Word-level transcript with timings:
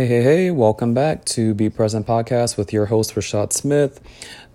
Hey, 0.00 0.06
hey, 0.06 0.22
hey, 0.22 0.50
welcome 0.50 0.94
back 0.94 1.26
to 1.26 1.52
Be 1.52 1.68
Present 1.68 2.06
Podcast 2.06 2.56
with 2.56 2.72
your 2.72 2.86
host, 2.86 3.14
Rashad 3.14 3.52
Smith. 3.52 4.00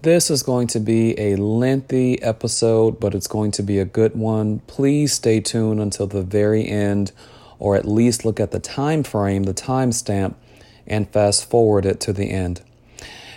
This 0.02 0.32
is 0.32 0.42
going 0.42 0.66
to 0.70 0.80
be 0.80 1.14
a 1.20 1.36
lengthy 1.36 2.20
episode, 2.24 3.00
but 3.00 3.14
it's 3.14 3.28
going 3.28 3.52
to 3.52 3.62
be 3.62 3.78
a 3.78 3.86
good 3.86 4.16
one. 4.16 4.62
Please 4.66 5.14
stay 5.14 5.40
tuned 5.40 5.80
until 5.80 6.08
the 6.08 6.24
very 6.24 6.68
end, 6.68 7.12
or 7.60 7.76
at 7.76 7.88
least 7.88 8.26
look 8.26 8.40
at 8.40 8.50
the 8.50 8.60
time 8.60 9.04
frame, 9.04 9.44
the 9.44 9.54
timestamp, 9.54 10.34
and 10.88 11.08
fast 11.12 11.48
forward 11.48 11.86
it 11.86 12.00
to 12.00 12.12
the 12.12 12.32
end. 12.32 12.62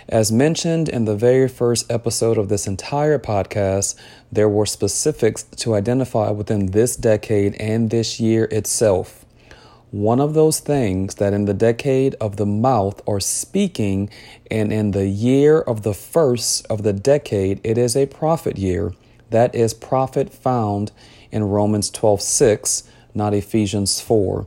As 0.07 0.31
mentioned 0.31 0.89
in 0.89 1.05
the 1.05 1.15
very 1.15 1.47
first 1.47 1.91
episode 1.91 2.39
of 2.39 2.49
this 2.49 2.65
entire 2.65 3.19
podcast, 3.19 3.93
there 4.31 4.49
were 4.49 4.65
specifics 4.65 5.43
to 5.43 5.75
identify 5.75 6.31
within 6.31 6.71
this 6.71 6.95
decade 6.95 7.53
and 7.59 7.91
this 7.91 8.19
year 8.19 8.45
itself. 8.45 9.25
One 9.91 10.19
of 10.19 10.35
those 10.35 10.59
things 10.59 11.15
that 11.15 11.33
in 11.33 11.45
the 11.45 11.53
decade 11.53 12.13
of 12.21 12.37
the 12.37 12.45
mouth 12.45 13.01
or 13.07 13.19
speaking, 13.19 14.11
and 14.51 14.71
in 14.71 14.91
the 14.91 15.07
year 15.07 15.59
of 15.59 15.81
the 15.81 15.95
first 15.95 16.67
of 16.67 16.83
the 16.83 16.93
decade, 16.93 17.59
it 17.63 17.75
is 17.75 17.95
a 17.95 18.05
prophet 18.05 18.59
year. 18.59 18.93
That 19.31 19.55
is 19.55 19.73
prophet 19.73 20.31
found 20.31 20.91
in 21.31 21.43
Romans 21.45 21.89
12 21.89 22.21
6, 22.21 22.83
not 23.15 23.33
Ephesians 23.33 23.99
4. 23.99 24.45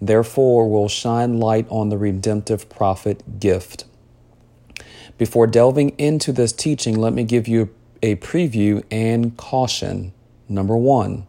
Therefore, 0.00 0.68
will 0.68 0.88
shine 0.88 1.40
light 1.40 1.66
on 1.70 1.88
the 1.88 1.96
redemptive 1.96 2.68
prophet 2.68 3.40
gift. 3.40 3.86
Before 5.16 5.46
delving 5.46 5.90
into 5.90 6.32
this 6.32 6.52
teaching, 6.52 6.98
let 6.98 7.14
me 7.14 7.24
give 7.24 7.48
you 7.48 7.70
a 8.02 8.16
preview 8.16 8.84
and 8.90 9.36
caution. 9.38 10.12
Number 10.50 10.76
one, 10.76 11.26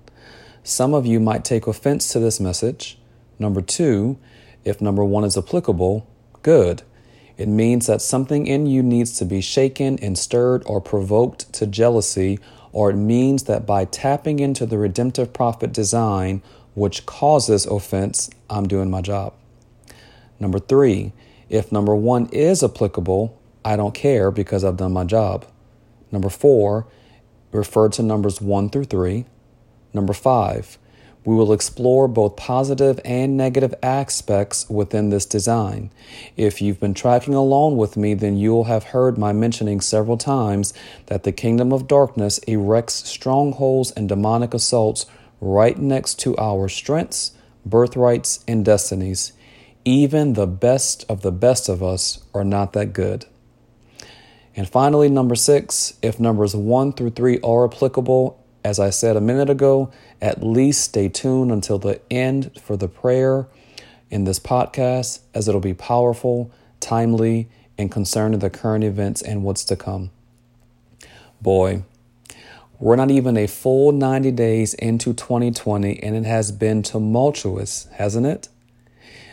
some 0.63 0.93
of 0.93 1.05
you 1.05 1.21
might 1.21 1.45
take 1.45 1.65
offense 1.65 2.09
to 2.09 2.19
this 2.19 2.41
message. 2.41 2.97
Number 3.43 3.61
two, 3.61 4.17
if 4.63 4.79
number 4.79 5.03
one 5.03 5.25
is 5.25 5.37
applicable, 5.37 6.07
good. 6.43 6.81
It 7.37 7.49
means 7.49 7.87
that 7.87 8.01
something 8.01 8.47
in 8.47 8.67
you 8.67 8.81
needs 8.81 9.17
to 9.17 9.25
be 9.25 9.41
shaken 9.41 9.99
and 9.99 10.17
stirred 10.17 10.63
or 10.65 10.79
provoked 10.79 11.51
to 11.51 11.67
jealousy, 11.67 12.39
or 12.71 12.89
it 12.89 12.95
means 12.95 13.43
that 13.43 13.65
by 13.65 13.83
tapping 13.83 14.39
into 14.39 14.65
the 14.65 14.77
redemptive 14.77 15.33
prophet 15.33 15.73
design, 15.73 16.41
which 16.73 17.05
causes 17.05 17.65
offense, 17.65 18.29
I'm 18.49 18.65
doing 18.65 18.89
my 18.89 19.01
job. 19.01 19.33
Number 20.39 20.59
three, 20.59 21.11
if 21.49 21.69
number 21.69 21.93
one 21.93 22.27
is 22.27 22.63
applicable, 22.63 23.37
I 23.65 23.75
don't 23.75 23.93
care 23.93 24.31
because 24.31 24.63
I've 24.63 24.77
done 24.77 24.93
my 24.93 25.03
job. 25.03 25.45
Number 26.13 26.29
four, 26.29 26.87
refer 27.51 27.89
to 27.89 28.03
numbers 28.03 28.39
one 28.39 28.69
through 28.69 28.85
three. 28.85 29.25
Number 29.93 30.13
five, 30.13 30.77
we 31.25 31.35
will 31.35 31.53
explore 31.53 32.07
both 32.07 32.35
positive 32.35 32.99
and 33.05 33.37
negative 33.37 33.73
aspects 33.81 34.69
within 34.69 35.09
this 35.09 35.25
design. 35.25 35.89
If 36.35 36.61
you've 36.61 36.79
been 36.79 36.93
tracking 36.93 37.33
along 37.33 37.77
with 37.77 37.95
me, 37.95 38.13
then 38.13 38.37
you'll 38.37 38.65
have 38.65 38.85
heard 38.85 39.17
my 39.17 39.31
mentioning 39.31 39.79
several 39.81 40.17
times 40.17 40.73
that 41.05 41.23
the 41.23 41.31
kingdom 41.31 41.71
of 41.71 41.87
darkness 41.87 42.39
erects 42.47 43.05
strongholds 43.05 43.91
and 43.91 44.09
demonic 44.09 44.53
assaults 44.53 45.05
right 45.39 45.77
next 45.77 46.19
to 46.19 46.37
our 46.37 46.67
strengths, 46.67 47.31
birthrights, 47.65 48.43
and 48.47 48.65
destinies. 48.65 49.33
Even 49.85 50.33
the 50.33 50.47
best 50.47 51.05
of 51.09 51.21
the 51.21 51.31
best 51.31 51.67
of 51.69 51.83
us 51.83 52.23
are 52.33 52.45
not 52.45 52.73
that 52.73 52.93
good. 52.93 53.25
And 54.55 54.69
finally, 54.69 55.09
number 55.09 55.35
six, 55.35 55.95
if 56.01 56.19
numbers 56.19 56.55
one 56.55 56.93
through 56.93 57.11
three 57.11 57.39
are 57.41 57.65
applicable, 57.65 58.39
as 58.63 58.79
I 58.79 58.91
said 58.91 59.17
a 59.17 59.21
minute 59.21 59.49
ago, 59.49 59.91
at 60.23 60.41
least 60.41 60.85
stay 60.85 61.09
tuned 61.09 61.51
until 61.51 61.77
the 61.77 61.99
end 62.09 62.49
for 62.63 62.77
the 62.77 62.87
prayer 62.87 63.45
in 64.09 64.23
this 64.23 64.39
podcast, 64.39 65.19
as 65.33 65.49
it'll 65.49 65.59
be 65.59 65.73
powerful, 65.73 66.49
timely, 66.79 67.49
and 67.77 67.91
concerning 67.91 68.39
the 68.39 68.49
current 68.49 68.85
events 68.85 69.21
and 69.21 69.43
what's 69.43 69.65
to 69.65 69.75
come. 69.75 70.11
Boy, 71.41 71.83
we're 72.79 72.95
not 72.95 73.11
even 73.11 73.35
a 73.35 73.47
full 73.47 73.91
90 73.91 74.31
days 74.31 74.73
into 74.75 75.13
2020, 75.13 76.01
and 76.01 76.15
it 76.15 76.23
has 76.23 76.53
been 76.53 76.83
tumultuous, 76.83 77.89
hasn't 77.95 78.25
it? 78.25 78.47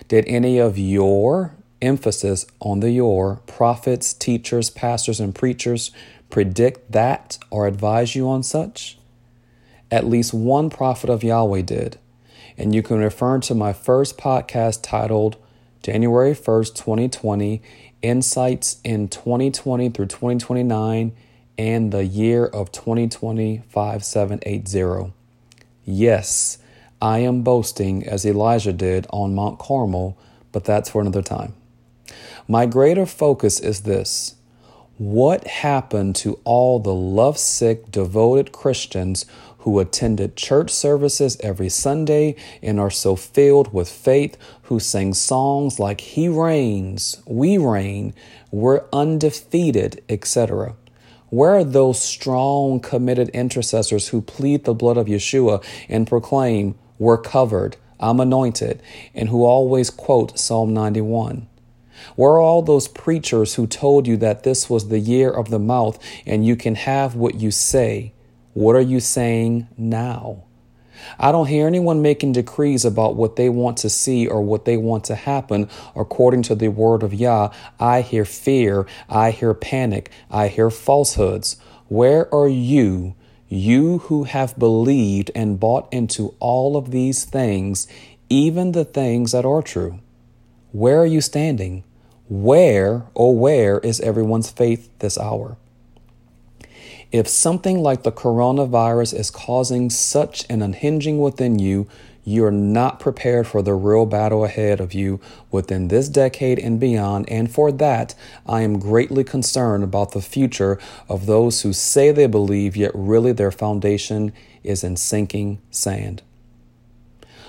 Did 0.09 0.25
any 0.27 0.59
of 0.59 0.77
your 0.77 1.55
emphasis 1.81 2.47
on 2.59 2.81
the 2.81 2.91
your 2.91 3.37
prophets, 3.47 4.13
teachers, 4.13 4.71
pastors, 4.71 5.21
and 5.21 5.37
preachers 5.37 5.93
predict 6.31 6.91
that 6.91 7.39
or 7.49 7.69
advise 7.69 8.17
you 8.17 8.29
on 8.29 8.43
such? 8.43 8.99
At 9.91 10.07
least 10.07 10.33
one 10.33 10.71
prophet 10.71 11.11
of 11.11 11.25
Yahweh 11.25 11.63
did. 11.63 11.99
And 12.57 12.75
you 12.75 12.83
can 12.83 12.99
refer 12.99 13.39
to 13.41 13.55
my 13.55 13.73
first 13.73 14.19
podcast 14.19 14.81
titled 14.83 15.37
January 15.83 16.35
1st, 16.35 16.75
2020 16.75 17.63
Insights 18.03 18.81
in 18.83 19.09
2020 19.09 19.91
through 19.91 20.07
2029 20.07 21.13
and 21.59 21.93
the 21.93 22.05
year 22.05 22.47
of 22.47 22.73
2020 22.73 23.63
5780. 23.69 25.13
Yes, 25.85 26.57
I 27.03 27.19
am 27.19 27.43
boasting 27.43 28.07
as 28.07 28.25
Elijah 28.25 28.73
did 28.73 29.07
on 29.11 29.35
Mount 29.35 29.59
Carmel, 29.59 30.17
but 30.53 30.65
that's 30.65 30.89
for 30.89 31.03
another 31.03 31.21
time. 31.21 31.55
My 32.49 32.65
greater 32.65 33.05
focus 33.05 33.61
is 33.61 33.83
this 33.83 34.37
what 34.97 35.47
happened 35.47 36.15
to 36.15 36.39
all 36.45 36.79
the 36.79 36.95
lovesick, 36.95 37.91
devoted 37.91 38.53
Christians 38.53 39.25
who 39.61 39.79
attended 39.79 40.37
church 40.37 40.71
services 40.71 41.37
every 41.41 41.69
Sunday 41.69 42.35
and 42.63 42.81
are 42.81 42.91
so 42.91 43.17
filled 43.17 43.73
with 43.73 43.89
faith, 43.89 44.37
who 44.65 44.81
sang 44.81 45.15
songs 45.15 45.79
like 45.79 46.01
He 46.01 46.29
reigns, 46.29 47.23
We 47.27 47.59
reign, 47.59 48.15
We're 48.51 48.85
undefeated, 48.93 50.03
etc.? 50.09 50.77
Where 51.29 51.57
are 51.57 51.65
those 51.65 52.03
strong, 52.03 52.81
committed 52.81 53.29
intercessors 53.31 54.09
who 54.09 54.21
plead 54.21 54.65
the 54.65 54.75
blood 54.75 54.97
of 54.97 55.07
Yeshua 55.07 55.63
and 55.89 56.07
proclaim, 56.07 56.75
We're 56.99 57.19
covered, 57.19 57.77
I'm 58.01 58.19
anointed, 58.19 58.83
and 59.15 59.29
who 59.29 59.45
always 59.45 59.91
quote 59.91 60.39
Psalm 60.39 60.73
91? 60.73 61.47
Where 62.17 62.33
are 62.33 62.41
all 62.41 62.63
those 62.63 62.89
preachers 62.89 63.55
who 63.55 63.67
told 63.67 64.07
you 64.07 64.17
that 64.17 64.43
this 64.43 64.71
was 64.71 64.89
the 64.89 64.99
year 64.99 65.31
of 65.31 65.51
the 65.51 65.59
mouth 65.59 65.99
and 66.25 66.47
you 66.47 66.57
can 66.57 66.75
have 66.75 67.15
what 67.15 67.35
you 67.35 67.51
say? 67.51 68.15
What 68.53 68.75
are 68.75 68.81
you 68.81 69.01
saying 69.01 69.69
now? 69.79 70.45
I 71.19 71.33
don't 71.33 71.47
hear 71.47 71.67
anyone 71.67 72.03
making 72.03 72.33
decrees 72.33 72.85
about 72.85 73.17
what 73.17 73.37
they 73.37 73.49
want 73.49 73.79
to 73.79 73.91
see 73.91 74.27
or 74.27 74.43
what 74.43 74.65
they 74.65 74.77
want 74.77 75.05
to 75.05 75.15
happen 75.15 75.69
according 75.95 76.43
to 76.45 76.55
the 76.55 76.69
word 76.69 77.03
of 77.03 77.15
Yah. 77.15 77.53
I 77.79 78.03
hear 78.03 78.25
fear. 78.25 78.87
I 79.09 79.31
hear 79.31 79.55
panic. 79.55 80.11
I 80.31 80.49
hear 80.49 80.71
falsehoods. 80.71 81.57
Where 81.89 82.33
are 82.35 82.49
you, 82.49 83.15
you 83.49 83.99
who 83.99 84.25
have 84.25 84.59
believed 84.59 85.31
and 85.35 85.61
bought 85.61 85.93
into 85.93 86.35
all 86.39 86.77
of 86.77 86.91
these 86.91 87.25
things, 87.25 87.87
even 88.29 88.73
the 88.73 88.85
things 88.85 89.33
that 89.33 89.45
are 89.45 89.63
true? 89.63 90.01
Where 90.73 91.01
are 91.01 91.07
you 91.07 91.21
standing? 91.21 91.85
Where, 92.29 93.07
oh, 93.17 93.33
where 93.33 93.81
is 93.81 94.01
everyone's 94.01 94.51
faith 94.51 94.89
this 95.01 95.19
hour? 95.19 95.57
If 97.13 97.27
something 97.27 97.83
like 97.83 98.05
the 98.05 98.13
coronavirus 98.13 99.19
is 99.19 99.33
causing 99.33 99.91
such 99.91 100.45
an 100.49 100.63
unhinging 100.63 101.21
within 101.21 101.59
you, 101.59 101.89
you're 102.23 102.53
not 102.53 103.01
prepared 103.01 103.49
for 103.49 103.63
the 103.63 103.75
real 103.75 104.07
battle 104.07 104.45
ahead 104.45 104.79
of 104.79 104.95
you 104.95 105.21
within 105.51 105.89
this 105.89 106.09
decade 106.09 106.61
and 106.61 106.79
beyond. 106.79 107.29
And 107.29 107.51
for 107.51 107.73
that, 107.73 108.15
I 108.47 108.61
am 108.61 108.79
greatly 108.79 109.25
concerned 109.25 109.83
about 109.83 110.13
the 110.13 110.23
future 110.23 110.79
of 111.09 111.27
those 111.27 111.63
who 111.63 111.73
say 111.73 112.13
they 112.13 112.29
believe, 112.29 112.77
yet 112.77 112.93
really 112.95 113.33
their 113.33 113.51
foundation 113.51 114.33
is 114.63 114.85
in 114.85 114.97
sinking 114.97 115.61
sand. 115.71 116.23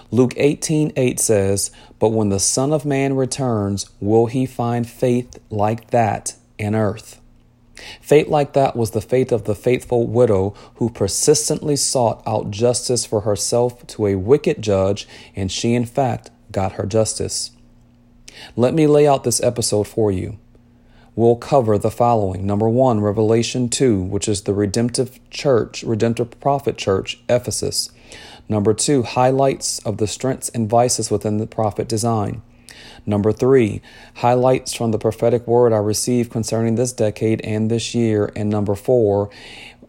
Luke 0.09 0.33
18 0.37 0.91
8 0.95 1.19
says, 1.19 1.69
But 1.99 2.09
when 2.09 2.29
the 2.29 2.39
Son 2.39 2.73
of 2.73 2.83
Man 2.83 3.15
returns, 3.15 3.89
will 3.99 4.25
he 4.25 4.47
find 4.47 4.89
faith 4.89 5.39
like 5.49 5.91
that 5.91 6.35
in 6.57 6.73
earth? 6.73 7.20
Faith 8.01 8.27
like 8.27 8.53
that 8.53 8.75
was 8.75 8.91
the 8.91 9.01
fate 9.01 9.31
of 9.31 9.45
the 9.45 9.55
faithful 9.55 10.07
widow 10.07 10.53
who 10.75 10.89
persistently 10.89 11.75
sought 11.75 12.21
out 12.25 12.51
justice 12.51 13.05
for 13.05 13.21
herself 13.21 13.85
to 13.87 14.07
a 14.07 14.15
wicked 14.15 14.61
judge, 14.61 15.07
and 15.35 15.51
she, 15.51 15.73
in 15.73 15.85
fact, 15.85 16.29
got 16.51 16.73
her 16.73 16.85
justice. 16.85 17.51
Let 18.55 18.73
me 18.73 18.87
lay 18.87 19.07
out 19.07 19.23
this 19.23 19.43
episode 19.43 19.87
for 19.87 20.11
you. 20.11 20.37
We'll 21.15 21.35
cover 21.35 21.77
the 21.77 21.91
following. 21.91 22.45
Number 22.45 22.69
one, 22.69 23.01
Revelation 23.01 23.67
2, 23.67 24.01
which 24.01 24.29
is 24.29 24.43
the 24.43 24.53
redemptive 24.53 25.19
church, 25.29 25.83
redemptive 25.83 26.39
prophet 26.39 26.77
church, 26.77 27.19
Ephesus. 27.27 27.89
Number 28.47 28.73
two, 28.73 29.03
highlights 29.03 29.79
of 29.79 29.97
the 29.97 30.07
strengths 30.07 30.49
and 30.49 30.69
vices 30.69 31.11
within 31.11 31.37
the 31.37 31.47
prophet 31.47 31.87
design. 31.87 32.41
Number 33.05 33.31
three, 33.31 33.81
highlights 34.15 34.73
from 34.73 34.91
the 34.91 34.99
prophetic 34.99 35.47
word 35.47 35.73
I 35.73 35.77
received 35.77 36.31
concerning 36.31 36.75
this 36.75 36.93
decade 36.93 37.41
and 37.41 37.69
this 37.69 37.95
year. 37.95 38.31
And 38.35 38.49
number 38.49 38.75
four, 38.75 39.29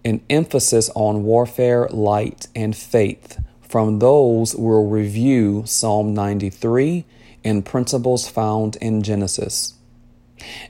an 0.05 0.23
emphasis 0.31 0.91
on 0.95 1.25
warfare, 1.25 1.89
light, 1.91 2.49
and 2.55 2.77
faith. 2.77 3.39
From 3.61 3.99
those, 3.99 4.55
we'll 4.55 4.87
review 4.87 5.63
Psalm 5.67 6.15
93 6.15 7.05
and 7.45 7.65
principles 7.65 8.29
found 8.29 8.77
in 8.77 9.03
Genesis. 9.03 9.75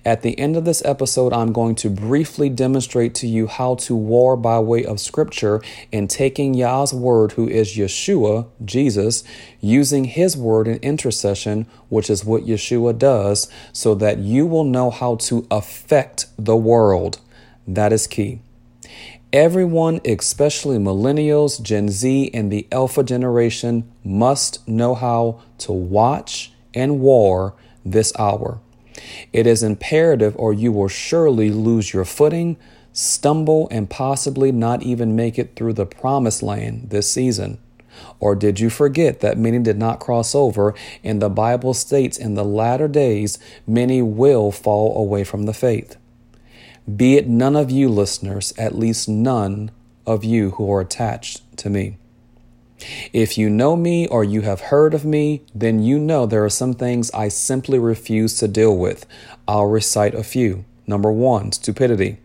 At 0.04 0.22
the 0.22 0.38
end 0.38 0.56
of 0.56 0.64
this 0.64 0.84
episode, 0.84 1.32
I'm 1.32 1.52
going 1.52 1.74
to 1.76 1.90
briefly 1.90 2.48
demonstrate 2.48 3.14
to 3.16 3.26
you 3.26 3.46
how 3.46 3.76
to 3.76 3.94
war 3.94 4.36
by 4.36 4.58
way 4.58 4.84
of 4.84 5.00
scripture 5.00 5.62
and 5.92 6.08
taking 6.08 6.54
Yah's 6.54 6.92
word, 6.92 7.32
who 7.32 7.48
is 7.48 7.76
Yeshua, 7.76 8.48
Jesus, 8.64 9.24
using 9.60 10.04
his 10.04 10.36
word 10.36 10.68
in 10.68 10.76
intercession, 10.78 11.66
which 11.88 12.10
is 12.10 12.24
what 12.24 12.44
Yeshua 12.44 12.98
does, 12.98 13.50
so 13.72 13.94
that 13.94 14.18
you 14.18 14.46
will 14.46 14.64
know 14.64 14.90
how 14.90 15.16
to 15.16 15.46
affect 15.50 16.26
the 16.38 16.56
world. 16.56 17.20
That 17.66 17.92
is 17.92 18.06
key. 18.06 18.40
Everyone, 19.32 20.00
especially 20.04 20.76
millennials, 20.76 21.62
Gen 21.62 21.88
Z, 21.88 22.30
and 22.34 22.52
the 22.52 22.66
Alpha 22.70 23.02
generation, 23.02 23.90
must 24.04 24.66
know 24.68 24.94
how 24.94 25.40
to 25.58 25.72
watch 25.72 26.52
and 26.74 27.00
war 27.00 27.54
this 27.84 28.12
hour. 28.18 28.60
It 29.32 29.46
is 29.46 29.62
imperative, 29.62 30.34
or 30.36 30.52
you 30.52 30.72
will 30.72 30.88
surely 30.88 31.50
lose 31.50 31.92
your 31.92 32.04
footing, 32.04 32.56
stumble, 32.92 33.68
and 33.70 33.88
possibly 33.88 34.52
not 34.52 34.82
even 34.82 35.16
make 35.16 35.38
it 35.38 35.56
through 35.56 35.74
the 35.74 35.86
promised 35.86 36.42
land 36.42 36.90
this 36.90 37.10
season. 37.10 37.58
Or 38.20 38.34
did 38.34 38.60
you 38.60 38.70
forget 38.70 39.20
that 39.20 39.38
many 39.38 39.58
did 39.58 39.78
not 39.78 40.00
cross 40.00 40.34
over, 40.34 40.74
and 41.04 41.20
the 41.20 41.28
Bible 41.28 41.74
states 41.74 42.16
in 42.16 42.34
the 42.34 42.44
latter 42.44 42.88
days 42.88 43.38
many 43.66 44.02
will 44.02 44.50
fall 44.50 44.96
away 44.96 45.24
from 45.24 45.44
the 45.44 45.54
faith? 45.54 45.96
Be 46.96 47.16
it 47.16 47.28
none 47.28 47.54
of 47.54 47.70
you, 47.70 47.88
listeners, 47.88 48.52
at 48.58 48.78
least 48.78 49.08
none 49.08 49.70
of 50.06 50.24
you 50.24 50.50
who 50.52 50.72
are 50.72 50.80
attached 50.80 51.56
to 51.58 51.70
me. 51.70 51.96
If 53.12 53.36
you 53.36 53.50
know 53.50 53.76
me 53.76 54.06
or 54.06 54.24
you 54.24 54.42
have 54.42 54.60
heard 54.60 54.94
of 54.94 55.04
me, 55.04 55.42
then 55.54 55.82
you 55.82 55.98
know 55.98 56.26
there 56.26 56.44
are 56.44 56.50
some 56.50 56.74
things 56.74 57.10
I 57.12 57.28
simply 57.28 57.78
refuse 57.78 58.36
to 58.38 58.48
deal 58.48 58.76
with. 58.76 59.06
I'll 59.46 59.66
recite 59.66 60.14
a 60.14 60.24
few. 60.24 60.64
Number 60.86 61.12
one, 61.12 61.52
stupidity. 61.52 62.18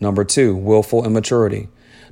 Number 0.00 0.24
two, 0.24 0.54
willful 0.54 1.04
immaturity. 1.04 1.68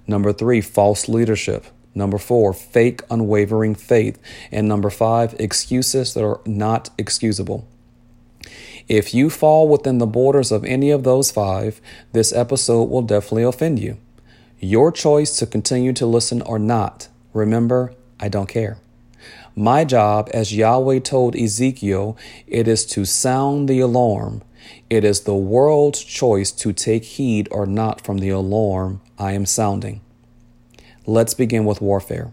Number 0.07 0.33
three, 0.33 0.61
false 0.61 1.09
leadership. 1.09 1.67
Number 1.95 2.19
four, 2.19 2.53
fake 2.53 3.03
unwavering 3.11 3.75
faith. 3.75 4.19
And 4.53 4.69
number 4.69 4.91
five, 4.91 5.35
excuses 5.39 6.15
that 6.15 6.25
are 6.25 6.41
not 6.45 6.91
excusable. 6.99 7.67
If 8.89 9.15
you 9.15 9.31
fall 9.31 9.69
within 9.69 9.99
the 9.99 10.07
borders 10.07 10.53
of 10.53 10.65
any 10.65 10.91
of 10.91 11.03
those 11.03 11.31
five, 11.31 11.81
this 12.13 12.33
episode 12.33 12.85
will 12.85 13.03
definitely 13.03 13.43
offend 13.43 13.81
you. 13.81 13.99
Your 14.61 14.93
choice 14.93 15.37
to 15.39 15.47
continue 15.47 15.93
to 15.95 16.07
listen 16.07 16.41
or 16.43 16.59
not. 16.59 17.09
Remember, 17.37 17.93
I 18.19 18.31
don't 18.31 18.49
care. 18.49 18.79
My 19.55 19.85
job, 19.85 20.31
as 20.33 20.57
Yahweh 20.57 21.01
told 21.01 21.37
Ezekiel, 21.37 22.17
it 22.47 22.67
is 22.67 22.87
to 22.87 23.05
sound 23.05 23.69
the 23.69 23.79
alarm. 23.79 24.41
It 24.89 25.05
is 25.05 25.21
the 25.21 25.35
world's 25.35 26.03
choice 26.03 26.51
to 26.53 26.73
take 26.73 27.05
heed 27.05 27.47
or 27.51 27.67
not 27.67 28.01
from 28.01 28.19
the 28.19 28.31
alarm 28.31 29.03
I 29.19 29.33
am 29.33 29.45
sounding. 29.45 30.01
Let's 31.05 31.35
begin 31.35 31.67
with 31.67 31.83
warfare. 31.83 32.33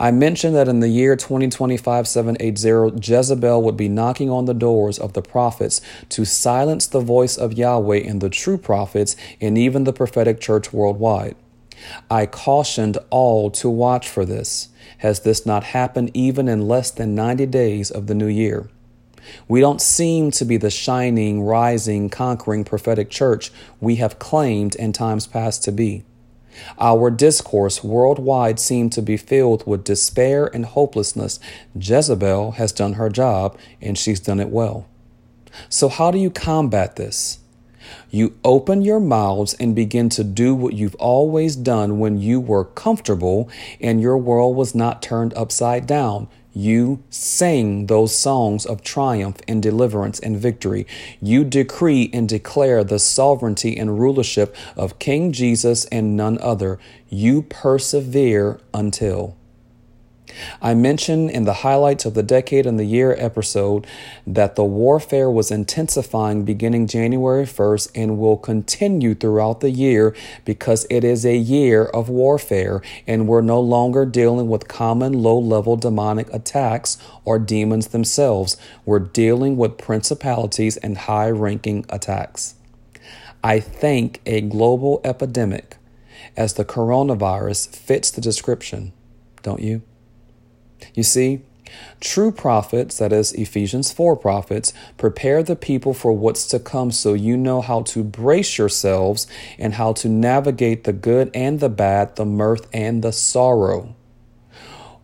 I 0.00 0.10
mentioned 0.10 0.56
that 0.56 0.66
in 0.66 0.80
the 0.80 0.88
year 0.88 1.14
2025 1.14 2.08
780, 2.08 3.00
Jezebel 3.00 3.62
would 3.62 3.76
be 3.76 3.88
knocking 3.88 4.28
on 4.28 4.46
the 4.46 4.52
doors 4.52 4.98
of 4.98 5.12
the 5.12 5.22
prophets 5.22 5.80
to 6.08 6.24
silence 6.24 6.88
the 6.88 7.00
voice 7.00 7.36
of 7.36 7.52
Yahweh 7.52 7.98
and 7.98 8.20
the 8.20 8.30
true 8.30 8.58
prophets 8.58 9.14
and 9.40 9.56
even 9.56 9.84
the 9.84 9.92
prophetic 9.92 10.40
church 10.40 10.72
worldwide. 10.72 11.36
I 12.10 12.26
cautioned 12.26 12.98
all 13.10 13.50
to 13.52 13.68
watch 13.68 14.08
for 14.08 14.24
this. 14.24 14.68
Has 14.98 15.20
this 15.20 15.44
not 15.44 15.64
happened 15.64 16.10
even 16.14 16.48
in 16.48 16.68
less 16.68 16.90
than 16.90 17.14
90 17.14 17.46
days 17.46 17.90
of 17.90 18.06
the 18.06 18.14
new 18.14 18.26
year? 18.26 18.68
We 19.48 19.60
don't 19.60 19.80
seem 19.80 20.30
to 20.32 20.44
be 20.44 20.56
the 20.56 20.70
shining, 20.70 21.42
rising, 21.42 22.08
conquering 22.08 22.64
prophetic 22.64 23.10
church 23.10 23.50
we 23.80 23.96
have 23.96 24.18
claimed 24.18 24.74
in 24.74 24.92
times 24.92 25.26
past 25.26 25.62
to 25.64 25.72
be. 25.72 26.04
Our 26.78 27.10
discourse 27.10 27.82
worldwide 27.82 28.60
seemed 28.60 28.92
to 28.92 29.02
be 29.02 29.16
filled 29.16 29.66
with 29.66 29.84
despair 29.84 30.50
and 30.54 30.66
hopelessness. 30.66 31.40
Jezebel 31.74 32.52
has 32.52 32.72
done 32.72 32.94
her 32.94 33.08
job, 33.08 33.56
and 33.80 33.96
she's 33.96 34.20
done 34.20 34.40
it 34.40 34.50
well. 34.50 34.86
So, 35.68 35.88
how 35.88 36.10
do 36.10 36.18
you 36.18 36.30
combat 36.30 36.96
this? 36.96 37.38
You 38.12 38.34
open 38.44 38.82
your 38.82 39.00
mouths 39.00 39.54
and 39.54 39.74
begin 39.74 40.10
to 40.10 40.22
do 40.22 40.54
what 40.54 40.74
you've 40.74 40.94
always 40.96 41.56
done 41.56 41.98
when 41.98 42.20
you 42.20 42.40
were 42.40 42.66
comfortable 42.66 43.48
and 43.80 44.02
your 44.02 44.18
world 44.18 44.54
was 44.54 44.74
not 44.74 45.00
turned 45.00 45.32
upside 45.32 45.86
down. 45.86 46.28
You 46.52 47.02
sing 47.08 47.86
those 47.86 48.14
songs 48.14 48.66
of 48.66 48.82
triumph 48.82 49.38
and 49.48 49.62
deliverance 49.62 50.20
and 50.20 50.36
victory. 50.36 50.86
You 51.22 51.42
decree 51.42 52.10
and 52.12 52.28
declare 52.28 52.84
the 52.84 52.98
sovereignty 52.98 53.78
and 53.78 53.98
rulership 53.98 54.54
of 54.76 54.98
King 54.98 55.32
Jesus 55.32 55.86
and 55.86 56.14
none 56.14 56.38
other. 56.42 56.78
You 57.08 57.40
persevere 57.40 58.60
until. 58.74 59.38
I 60.60 60.74
mentioned 60.74 61.30
in 61.30 61.44
the 61.44 61.52
highlights 61.54 62.04
of 62.04 62.14
the 62.14 62.22
decade 62.22 62.66
and 62.66 62.78
the 62.78 62.84
year 62.84 63.14
episode 63.18 63.86
that 64.26 64.56
the 64.56 64.64
warfare 64.64 65.30
was 65.30 65.50
intensifying 65.50 66.44
beginning 66.44 66.86
January 66.86 67.44
1st 67.44 67.90
and 67.94 68.18
will 68.18 68.36
continue 68.36 69.14
throughout 69.14 69.60
the 69.60 69.70
year 69.70 70.14
because 70.44 70.86
it 70.90 71.04
is 71.04 71.24
a 71.24 71.36
year 71.36 71.84
of 71.84 72.08
warfare 72.08 72.82
and 73.06 73.28
we're 73.28 73.40
no 73.40 73.60
longer 73.60 74.04
dealing 74.04 74.48
with 74.48 74.68
common 74.68 75.12
low 75.12 75.38
level 75.38 75.76
demonic 75.76 76.32
attacks 76.32 76.98
or 77.24 77.38
demons 77.38 77.88
themselves. 77.88 78.56
We're 78.84 78.98
dealing 78.98 79.56
with 79.56 79.78
principalities 79.78 80.76
and 80.78 80.96
high 80.96 81.30
ranking 81.30 81.84
attacks. 81.88 82.54
I 83.44 83.58
think 83.58 84.20
a 84.24 84.40
global 84.40 85.00
epidemic 85.04 85.76
as 86.36 86.54
the 86.54 86.64
coronavirus 86.64 87.74
fits 87.74 88.10
the 88.10 88.20
description, 88.20 88.92
don't 89.42 89.60
you? 89.60 89.82
You 90.94 91.02
see, 91.02 91.42
True 92.00 92.32
prophets, 92.32 92.98
that 92.98 93.12
is 93.12 93.32
Ephesians 93.32 93.92
4 93.92 94.16
prophets, 94.16 94.72
prepare 94.98 95.42
the 95.42 95.56
people 95.56 95.94
for 95.94 96.12
what's 96.12 96.46
to 96.48 96.58
come 96.58 96.90
so 96.90 97.14
you 97.14 97.36
know 97.36 97.60
how 97.60 97.82
to 97.82 98.04
brace 98.04 98.58
yourselves 98.58 99.26
and 99.58 99.74
how 99.74 99.92
to 99.94 100.08
navigate 100.08 100.84
the 100.84 100.92
good 100.92 101.30
and 101.32 101.60
the 101.60 101.68
bad, 101.68 102.16
the 102.16 102.24
mirth 102.24 102.68
and 102.72 103.02
the 103.02 103.12
sorrow. 103.12 103.94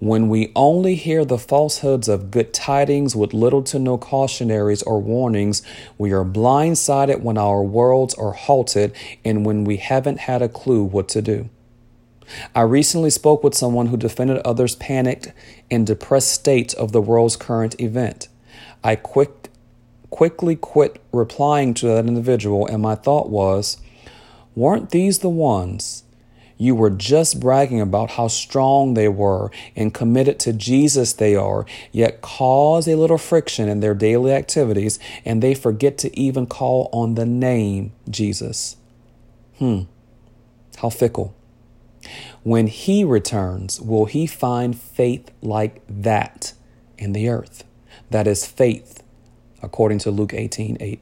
When 0.01 0.29
we 0.29 0.53
only 0.55 0.95
hear 0.95 1.25
the 1.25 1.39
falsehoods 1.39 2.09
of 2.09 2.31
good 2.31 2.55
tidings 2.55 3.17
with 3.17 3.35
little 3.35 3.63
to 3.65 3.81
no 3.81 3.99
cautionaries 3.99 4.83
or 4.85 5.01
warnings, 5.01 5.63
we 5.97 6.13
are 6.13 6.25
blindsided 6.25 7.21
when 7.21 7.37
our 7.37 7.63
worlds 7.65 8.15
are 8.15 8.33
halted 8.33 8.95
and 9.25 9.45
when 9.45 9.65
we 9.65 9.79
haven't 9.79 10.21
had 10.21 10.41
a 10.41 10.49
clue 10.49 10.85
what 10.85 11.09
to 11.09 11.23
do. 11.23 11.51
I 12.55 12.63
recently 12.63 13.11
spoke 13.11 13.43
with 13.43 13.55
someone 13.55 13.87
who 13.87 13.97
defended 13.97 14.39
others' 14.39 14.77
panicked 14.77 15.33
and 15.71 15.87
depressed 15.87 16.33
state 16.33 16.75
of 16.75 16.93
the 16.93 17.01
world's 17.01 17.37
current 17.37 17.81
event. 17.81 18.29
I 18.83 18.97
quick, 18.97 19.51
quickly 20.11 20.57
quit 20.57 21.01
replying 21.13 21.75
to 21.75 21.87
that 21.89 22.07
individual, 22.07 22.67
and 22.67 22.83
my 22.83 22.95
thought 22.95 23.29
was, 23.31 23.79
weren't 24.55 24.91
these 24.91 25.21
the 25.21 25.29
ones 25.29 26.05
you 26.59 26.75
were 26.75 26.91
just 26.91 27.39
bragging 27.39 27.81
about 27.81 28.11
how 28.13 28.27
strong 28.27 28.95
they 28.95 29.09
were 29.09 29.51
and 29.77 29.95
committed 29.95 30.41
to 30.41 30.53
Jesus 30.53 31.13
they 31.13 31.37
are, 31.37 31.65
yet 31.93 32.21
cause 32.21 32.89
a 32.89 32.97
little 32.97 33.17
friction 33.17 33.69
in 33.69 33.81
their 33.81 33.95
daily 33.95 34.33
activities 34.33 34.99
and 35.25 35.41
they 35.41 35.55
forget 35.55 35.97
to 35.99 36.19
even 36.19 36.47
call 36.47 36.91
on 36.93 37.15
the 37.15 37.25
name 37.25 37.93
Jesus? 38.11 38.77
Hmm, 39.59 39.83
how 40.79 40.91
fickle. 40.91 41.35
When 42.43 42.67
he 42.67 43.05
returns, 43.05 43.81
will 43.81 44.07
he 44.07 44.27
find 44.27 44.79
faith 44.79 45.31
like 45.43 45.83
that 45.89 46.53
in 46.97 47.13
the 47.13 47.29
earth? 47.29 47.65
That 48.11 48.27
is 48.27 48.47
faith, 48.47 49.03
according 49.63 49.99
to 50.01 50.11
Luke 50.11 50.35
18 50.35 50.79
8. 50.81 51.01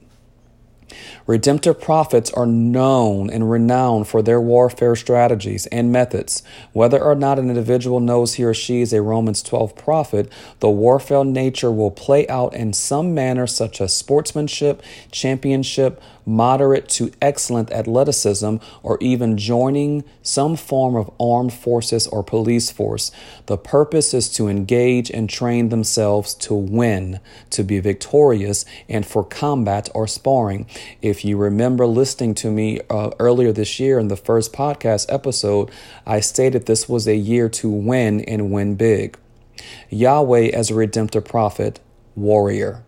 Redemptive 1.26 1.80
prophets 1.80 2.30
are 2.32 2.46
known 2.46 3.28
and 3.30 3.50
renowned 3.50 4.06
for 4.06 4.22
their 4.22 4.40
warfare 4.40 4.94
strategies 4.94 5.66
and 5.66 5.90
methods. 5.90 6.42
Whether 6.72 7.02
or 7.02 7.14
not 7.14 7.38
an 7.38 7.48
individual 7.48 7.98
knows 7.98 8.34
he 8.34 8.44
or 8.44 8.54
she 8.54 8.80
is 8.80 8.92
a 8.92 9.02
Romans 9.02 9.42
12 9.42 9.75
prophet, 9.76 10.30
the 10.60 10.70
warfare 10.70 11.25
nature 11.25 11.72
will 11.72 11.90
play 11.90 12.28
out 12.28 12.54
in 12.54 12.72
some 12.72 13.14
manner, 13.14 13.46
such 13.46 13.80
as 13.80 13.94
sportsmanship, 13.94 14.82
championship, 15.10 16.00
moderate 16.26 16.88
to 16.88 17.12
excellent 17.23 17.73
athleticism, 17.73 18.56
or 18.83 18.99
even 19.00 19.38
joining 19.38 20.04
some 20.23 20.56
form 20.56 20.97
of 20.97 21.11
armed 21.21 21.52
forces 21.52 22.06
or 22.09 22.23
police 22.23 22.71
force. 22.71 23.12
The 23.47 23.56
purpose 23.56 24.12
is 24.12 24.28
to 24.35 24.49
engage 24.49 25.11
and 25.11 25.30
train 25.30 25.68
themselves 25.68 26.35
to 26.35 26.54
win, 26.54 27.21
to 27.50 27.62
be 27.62 27.78
victorious, 27.78 28.64
and 28.88 29.06
for 29.06 29.25
combat 29.25 29.88
or 29.95 30.06
sparring. 30.06 30.66
If 31.00 31.25
you 31.25 31.37
remember 31.37 31.87
listening 31.87 32.35
to 32.37 32.50
me 32.50 32.80
uh, 32.90 33.11
earlier 33.18 33.52
this 33.52 33.78
year 33.78 33.99
in 33.99 34.09
the 34.09 34.16
first 34.16 34.52
podcast 34.52 35.06
episode, 35.09 35.71
I 36.04 36.21
stated 36.21 36.66
this 36.66 36.88
was 36.88 37.06
a 37.06 37.16
year 37.16 37.49
to 37.50 37.71
win 37.71 38.21
and 38.23 38.50
win 38.50 38.75
big. 38.75 39.16
Yahweh, 39.90 40.49
as 40.49 40.71
a 40.71 40.75
redemptive 40.75 41.25
prophet, 41.25 41.80
warrior. 42.14 42.86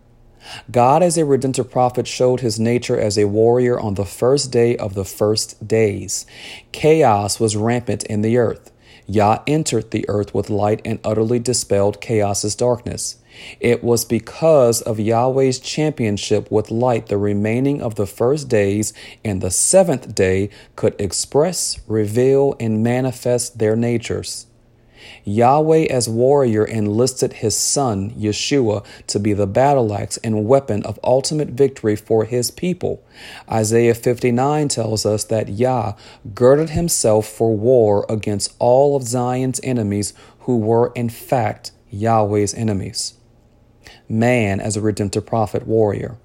God, 0.71 1.03
as 1.03 1.17
a 1.17 1.25
redemptive 1.25 1.69
prophet, 1.69 2.07
showed 2.07 2.39
his 2.39 2.59
nature 2.59 2.99
as 2.99 3.17
a 3.17 3.27
warrior 3.27 3.79
on 3.79 3.95
the 3.95 4.05
first 4.05 4.51
day 4.51 4.77
of 4.77 4.93
the 4.93 5.05
first 5.05 5.67
days. 5.67 6.25
Chaos 6.71 7.39
was 7.39 7.55
rampant 7.55 8.03
in 8.03 8.21
the 8.21 8.37
earth. 8.37 8.71
Yah 9.07 9.41
entered 9.47 9.89
the 9.89 10.07
earth 10.07 10.35
with 10.35 10.51
light 10.51 10.81
and 10.85 10.99
utterly 11.03 11.39
dispelled 11.39 11.99
chaos's 11.99 12.55
darkness. 12.55 13.17
It 13.59 13.83
was 13.83 14.05
because 14.05 14.81
of 14.81 14.99
Yahweh's 14.99 15.59
championship 15.59 16.51
with 16.51 16.69
light 16.69 17.07
the 17.07 17.17
remaining 17.17 17.81
of 17.81 17.95
the 17.95 18.05
first 18.05 18.49
days 18.49 18.93
and 19.25 19.41
the 19.41 19.49
seventh 19.49 20.13
day 20.13 20.49
could 20.75 20.99
express, 20.99 21.79
reveal, 21.87 22.55
and 22.59 22.83
manifest 22.83 23.57
their 23.57 23.75
natures. 23.75 24.45
Yahweh, 25.29 25.85
as 25.89 26.09
warrior, 26.09 26.65
enlisted 26.65 27.33
his 27.33 27.55
son, 27.55 28.11
Yeshua, 28.11 28.85
to 29.07 29.19
be 29.19 29.33
the 29.33 29.47
battle 29.47 29.93
axe 29.93 30.17
and 30.17 30.45
weapon 30.45 30.83
of 30.83 30.99
ultimate 31.03 31.49
victory 31.49 31.95
for 31.95 32.25
his 32.25 32.51
people. 32.51 33.03
Isaiah 33.51 33.93
59 33.95 34.67
tells 34.67 35.05
us 35.05 35.23
that 35.25 35.49
Yah 35.49 35.93
girded 36.33 36.71
himself 36.71 37.27
for 37.27 37.55
war 37.55 38.05
against 38.09 38.55
all 38.59 38.95
of 38.95 39.03
Zion's 39.03 39.59
enemies, 39.63 40.13
who 40.41 40.57
were 40.57 40.91
in 40.95 41.09
fact 41.09 41.71
Yahweh's 41.91 42.53
enemies. 42.53 43.13
Man 44.07 44.59
as 44.59 44.75
a 44.75 44.81
redemptive 44.81 45.25
prophet 45.25 45.67
warrior. 45.67 46.17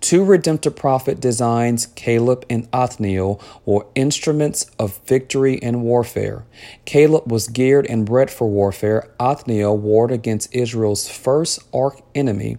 Two 0.00 0.24
redemptive 0.24 0.76
prophet 0.76 1.20
designs, 1.20 1.86
Caleb 1.94 2.44
and 2.48 2.68
Othniel, 2.72 3.40
were 3.64 3.86
instruments 3.94 4.70
of 4.78 5.00
victory 5.06 5.54
in 5.54 5.82
warfare. 5.82 6.44
Caleb 6.84 7.30
was 7.30 7.48
geared 7.48 7.86
and 7.86 8.06
bred 8.06 8.30
for 8.30 8.48
warfare. 8.48 9.10
Othniel 9.18 9.76
warred 9.76 10.12
against 10.12 10.54
Israel's 10.54 11.08
first 11.08 11.60
arch 11.72 11.98
enemy 12.14 12.58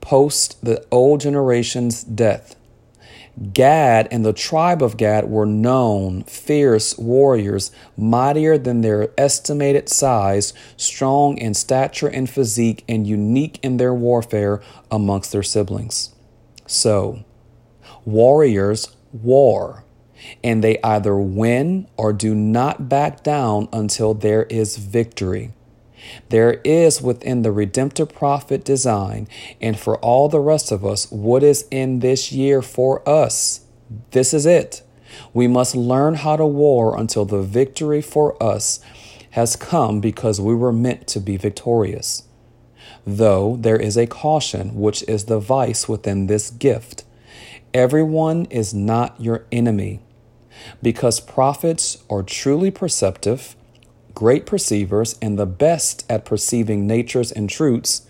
post 0.00 0.62
the 0.62 0.84
old 0.90 1.20
generation's 1.20 2.04
death. 2.04 2.56
Gad 3.52 4.06
and 4.12 4.24
the 4.24 4.32
tribe 4.32 4.80
of 4.80 4.96
Gad 4.96 5.28
were 5.28 5.46
known 5.46 6.22
fierce 6.22 6.96
warriors, 6.96 7.72
mightier 7.96 8.56
than 8.56 8.80
their 8.80 9.10
estimated 9.18 9.88
size, 9.88 10.54
strong 10.76 11.36
in 11.38 11.54
stature 11.54 12.06
and 12.06 12.30
physique, 12.30 12.84
and 12.88 13.06
unique 13.06 13.58
in 13.62 13.78
their 13.78 13.92
warfare 13.92 14.62
amongst 14.90 15.32
their 15.32 15.42
siblings. 15.42 16.13
So, 16.74 17.24
warriors 18.04 18.94
war, 19.12 19.84
and 20.42 20.62
they 20.62 20.80
either 20.82 21.16
win 21.16 21.86
or 21.96 22.12
do 22.12 22.34
not 22.34 22.88
back 22.88 23.22
down 23.22 23.68
until 23.72 24.12
there 24.12 24.44
is 24.44 24.76
victory. 24.76 25.52
There 26.30 26.60
is 26.64 27.00
within 27.00 27.42
the 27.42 27.52
redemptive 27.52 28.10
prophet 28.10 28.64
design, 28.64 29.28
and 29.60 29.78
for 29.78 29.96
all 29.98 30.28
the 30.28 30.40
rest 30.40 30.72
of 30.72 30.84
us, 30.84 31.10
what 31.10 31.42
is 31.42 31.66
in 31.70 32.00
this 32.00 32.32
year 32.32 32.60
for 32.60 33.08
us. 33.08 33.60
This 34.10 34.34
is 34.34 34.46
it. 34.46 34.82
We 35.32 35.46
must 35.46 35.76
learn 35.76 36.14
how 36.14 36.36
to 36.36 36.46
war 36.46 36.98
until 36.98 37.24
the 37.24 37.40
victory 37.40 38.02
for 38.02 38.42
us 38.42 38.80
has 39.30 39.54
come 39.54 40.00
because 40.00 40.40
we 40.40 40.54
were 40.54 40.72
meant 40.72 41.06
to 41.08 41.20
be 41.20 41.36
victorious 41.36 42.24
though 43.06 43.56
there 43.56 43.76
is 43.76 43.96
a 43.96 44.06
caution, 44.06 44.74
which 44.74 45.02
is 45.08 45.24
the 45.24 45.38
vice 45.38 45.88
within 45.88 46.26
this 46.26 46.50
gift. 46.50 47.04
Everyone 47.72 48.46
is 48.46 48.72
not 48.72 49.20
your 49.20 49.44
enemy. 49.50 50.00
Because 50.82 51.20
prophets 51.20 52.02
are 52.08 52.22
truly 52.22 52.70
perceptive, 52.70 53.56
great 54.14 54.46
perceivers, 54.46 55.18
and 55.20 55.38
the 55.38 55.46
best 55.46 56.04
at 56.08 56.24
perceiving 56.24 56.86
natures 56.86 57.32
and 57.32 57.50
truths, 57.50 58.06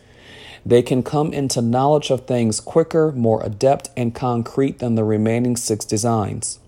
they 0.66 0.82
can 0.82 1.02
come 1.02 1.32
into 1.32 1.60
knowledge 1.60 2.10
of 2.10 2.26
things 2.26 2.60
quicker, 2.60 3.12
more 3.12 3.42
adept, 3.42 3.90
and 3.96 4.14
concrete 4.14 4.78
than 4.78 4.94
the 4.94 5.04
remaining 5.04 5.56
six 5.56 5.84
designs. 5.84 6.58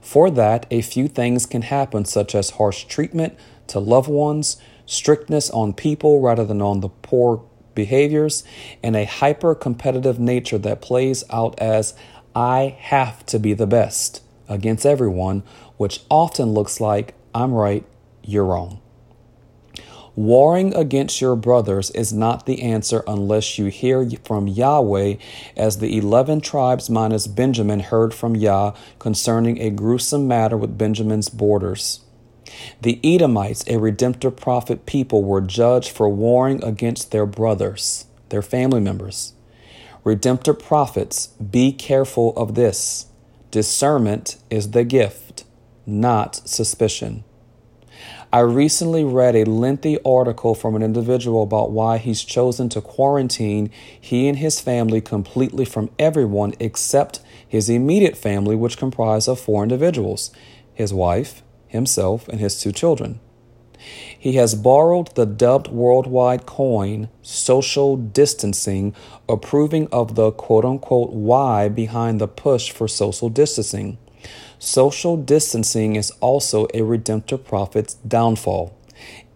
For 0.00 0.30
that, 0.30 0.66
a 0.70 0.82
few 0.82 1.08
things 1.08 1.46
can 1.46 1.62
happen, 1.62 2.04
such 2.04 2.34
as 2.34 2.50
harsh 2.50 2.84
treatment 2.84 3.38
to 3.68 3.78
loved 3.78 4.08
ones, 4.08 4.56
strictness 4.84 5.48
on 5.50 5.72
people 5.72 6.20
rather 6.20 6.44
than 6.44 6.60
on 6.60 6.80
the 6.80 6.88
poor 6.88 7.42
behaviors, 7.74 8.44
and 8.82 8.96
a 8.96 9.04
hyper 9.04 9.54
competitive 9.54 10.18
nature 10.18 10.58
that 10.58 10.82
plays 10.82 11.24
out 11.30 11.58
as 11.58 11.94
I 12.34 12.76
have 12.80 13.26
to 13.26 13.38
be 13.38 13.54
the 13.54 13.66
best 13.66 14.22
against 14.48 14.86
everyone, 14.86 15.42
which 15.76 16.00
often 16.10 16.52
looks 16.52 16.80
like 16.80 17.14
I'm 17.34 17.52
right, 17.52 17.84
you're 18.22 18.44
wrong. 18.44 18.80
Warring 20.14 20.74
against 20.74 21.22
your 21.22 21.36
brothers 21.36 21.90
is 21.92 22.12
not 22.12 22.44
the 22.44 22.60
answer 22.60 23.02
unless 23.06 23.58
you 23.58 23.66
hear 23.66 24.06
from 24.24 24.46
Yahweh, 24.46 25.14
as 25.56 25.78
the 25.78 25.96
eleven 25.96 26.42
tribes 26.42 26.90
minus 26.90 27.26
Benjamin 27.26 27.80
heard 27.80 28.12
from 28.12 28.36
Yah 28.36 28.74
concerning 28.98 29.58
a 29.58 29.70
gruesome 29.70 30.28
matter 30.28 30.58
with 30.58 30.76
Benjamin's 30.76 31.30
borders. 31.30 32.01
The 32.80 33.00
Edomites, 33.04 33.64
a 33.66 33.78
redemptive 33.78 34.36
prophet 34.36 34.86
people, 34.86 35.22
were 35.22 35.40
judged 35.40 35.90
for 35.90 36.08
warring 36.08 36.62
against 36.64 37.10
their 37.10 37.26
brothers, 37.26 38.06
their 38.28 38.42
family 38.42 38.80
members. 38.80 39.34
Redemptive 40.04 40.58
prophets, 40.58 41.28
be 41.28 41.72
careful 41.72 42.32
of 42.36 42.54
this. 42.54 43.06
Discernment 43.50 44.36
is 44.50 44.70
the 44.70 44.84
gift, 44.84 45.44
not 45.86 46.36
suspicion. 46.48 47.24
I 48.34 48.40
recently 48.40 49.04
read 49.04 49.36
a 49.36 49.44
lengthy 49.44 49.98
article 50.04 50.54
from 50.54 50.74
an 50.74 50.82
individual 50.82 51.42
about 51.42 51.70
why 51.70 51.98
he's 51.98 52.24
chosen 52.24 52.70
to 52.70 52.80
quarantine 52.80 53.70
he 54.00 54.26
and 54.26 54.38
his 54.38 54.58
family 54.58 55.02
completely 55.02 55.66
from 55.66 55.90
everyone 55.98 56.54
except 56.58 57.20
his 57.46 57.68
immediate 57.68 58.16
family, 58.16 58.56
which 58.56 58.78
comprised 58.78 59.28
of 59.28 59.38
four 59.38 59.62
individuals 59.62 60.30
his 60.72 60.94
wife, 60.94 61.42
himself, 61.72 62.28
and 62.28 62.40
his 62.40 62.60
two 62.60 62.72
children. 62.72 63.20
He 64.16 64.34
has 64.34 64.54
borrowed 64.54 65.14
the 65.14 65.26
dubbed 65.26 65.68
worldwide 65.68 66.46
coin 66.46 67.08
social 67.22 67.96
distancing, 67.96 68.94
approving 69.28 69.88
of 69.88 70.14
the 70.14 70.30
quote 70.30 70.64
unquote 70.64 71.10
why 71.10 71.68
behind 71.68 72.20
the 72.20 72.28
push 72.28 72.70
for 72.70 72.86
social 72.86 73.28
distancing. 73.28 73.98
Social 74.58 75.16
distancing 75.16 75.96
is 75.96 76.12
also 76.20 76.68
a 76.72 76.82
redemptive 76.82 77.44
prophet's 77.44 77.94
downfall. 77.94 78.78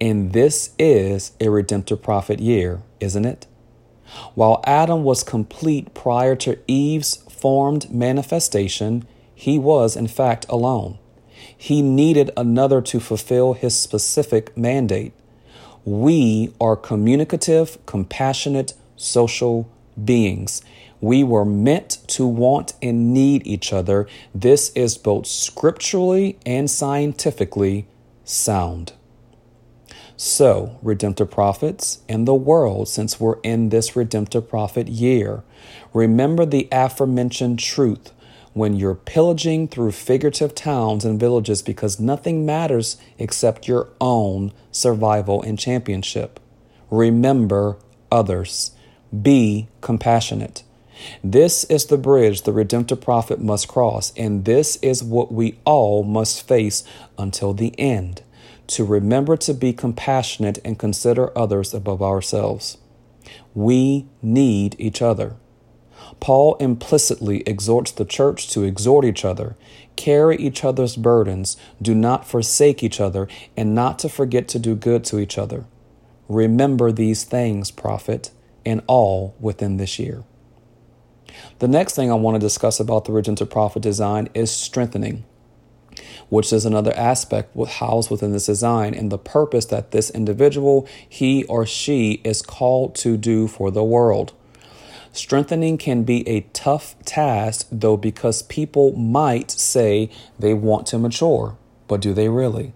And 0.01 0.33
this 0.33 0.71
is 0.79 1.33
a 1.41 1.49
redemptive 1.49 2.03
prophet 2.03 2.39
year, 2.39 2.83
isn't 3.01 3.25
it? 3.25 3.47
While 4.35 4.63
Adam 4.65 5.03
was 5.03 5.25
complete 5.25 5.95
prior 5.95 6.37
to 6.37 6.59
Eve's 6.69 7.17
formed 7.29 7.93
manifestation, 7.93 9.05
he 9.35 9.59
was 9.59 9.97
in 9.97 10.07
fact 10.07 10.47
alone. 10.49 10.99
He 11.57 11.83
needed 11.83 12.31
another 12.37 12.81
to 12.83 13.01
fulfill 13.01 13.55
his 13.55 13.77
specific 13.77 14.57
mandate. 14.57 15.13
We 15.85 16.53
are 16.61 16.77
communicative, 16.77 17.79
compassionate, 17.87 18.75
social 18.97 19.69
beings. 20.03 20.63
We 21.01 21.23
were 21.23 21.45
meant 21.45 21.99
to 22.09 22.27
want 22.27 22.73
and 22.83 23.13
need 23.13 23.47
each 23.47 23.73
other. 23.73 24.07
This 24.35 24.71
is 24.71 24.99
both 24.99 25.27
scripturally 25.27 26.39
and 26.45 26.71
scientifically 26.71 27.87
sound. 28.25 28.93
So, 30.19 30.79
redemptive 30.83 31.31
prophets 31.31 32.01
and 32.09 32.27
the 32.27 32.35
world, 32.35 32.89
since 32.89 33.21
we're 33.21 33.39
in 33.41 33.69
this 33.69 33.95
redemptive 33.95 34.49
prophet 34.49 34.89
year, 34.89 35.45
remember 35.93 36.47
the 36.47 36.69
aforementioned 36.73 37.59
truth 37.59 38.13
when 38.57 38.75
you're 38.75 38.95
pillaging 38.95 39.69
through 39.69 39.93
figurative 39.93 40.55
towns 40.55 41.05
and 41.05 41.21
villages 41.21 41.61
because 41.61 42.01
nothing 42.01 42.47
matters 42.47 42.97
except 43.19 43.69
your 43.69 43.87
own 44.01 44.51
survival 44.71 45.43
and 45.43 45.59
championship. 45.59 46.41
Remember 46.91 47.77
others. 48.11 48.71
Be 49.23 49.69
compassionate. 49.83 50.63
This 51.23 51.65
is 51.65 51.85
the 51.85 51.99
bridge 51.99 52.43
the 52.43 52.53
redemptive 52.55 53.03
prophet 53.03 53.43
must 53.43 53.69
cross, 53.69 54.11
and 54.17 54.47
this 54.47 54.77
is 54.77 55.05
what 55.05 55.31
we 55.31 55.59
all 55.67 56.03
must 56.03 56.49
face 56.49 56.83
until 57.19 57.53
the 57.53 57.79
end 57.79 58.23
to 58.69 58.85
remember 58.85 59.37
to 59.37 59.53
be 59.53 59.75
compassionate 59.75 60.59
and 60.65 60.79
consider 60.79 61.37
others 61.37 61.75
above 61.75 62.01
ourselves. 62.03 62.79
We 63.55 64.07
need 64.23 64.77
each 64.79 65.03
other. 65.03 65.37
Paul 66.21 66.57
implicitly 66.57 67.43
exhorts 67.47 67.93
the 67.93 68.05
church 68.05 68.49
to 68.51 68.65
exhort 68.65 69.05
each 69.05 69.25
other, 69.25 69.57
carry 69.97 70.37
each 70.37 70.65
other's 70.65 70.97
burdens, 70.97 71.57
do 71.81 71.95
not 71.95 72.27
forsake 72.27 72.83
each 72.83 73.01
other, 73.01 73.29
and 73.57 73.75
not 73.75 73.99
to 74.01 74.09
forget 74.09 74.49
to 74.49 74.59
do 74.59 74.75
good 74.75 75.05
to 75.05 75.19
each 75.19 75.39
other. 75.39 75.67
Remember 76.29 76.91
these 76.91 77.25
things, 77.25 77.71
prophet, 77.71 78.31
and 78.65 78.83
all 78.87 79.37
within 79.39 79.77
this 79.77 79.99
year. 79.99 80.25
The 81.59 81.69
next 81.69 81.95
thing 81.95 82.11
I 82.11 82.15
want 82.15 82.35
to 82.35 82.39
discuss 82.41 82.81
about 82.81 83.05
the 83.05 83.13
Redemptive 83.13 83.51
Prophet 83.51 83.83
design 83.83 84.29
is 84.35 84.51
strengthening, 84.51 85.25
which 86.29 86.53
is 86.53 86.65
another 86.65 86.93
aspect 86.97 87.57
housed 87.57 88.11
within 88.11 88.33
this 88.33 88.47
design 88.47 88.95
and 88.95 89.13
the 89.13 89.19
purpose 89.19 89.67
that 89.67 89.91
this 89.91 90.11
individual, 90.11 90.89
he 91.09 91.45
or 91.45 91.67
she, 91.67 92.21
is 92.25 92.43
called 92.43 92.95
to 92.97 93.17
do 93.17 93.47
for 93.47 93.71
the 93.71 93.85
world. 93.85 94.33
Strengthening 95.17 95.79
can 95.79 96.03
be 96.03 96.29
a 96.29 96.43
tough 96.53 96.95
task, 97.07 97.69
though, 97.73 97.97
because 97.97 98.43
people 98.43 98.93
might 98.93 99.51
say 99.51 100.11
they 100.39 100.53
want 100.53 100.87
to 100.89 100.99
mature, 100.99 101.57
but 101.89 102.03
do 102.03 102.13
they 102.13 102.29
really? 102.29 102.75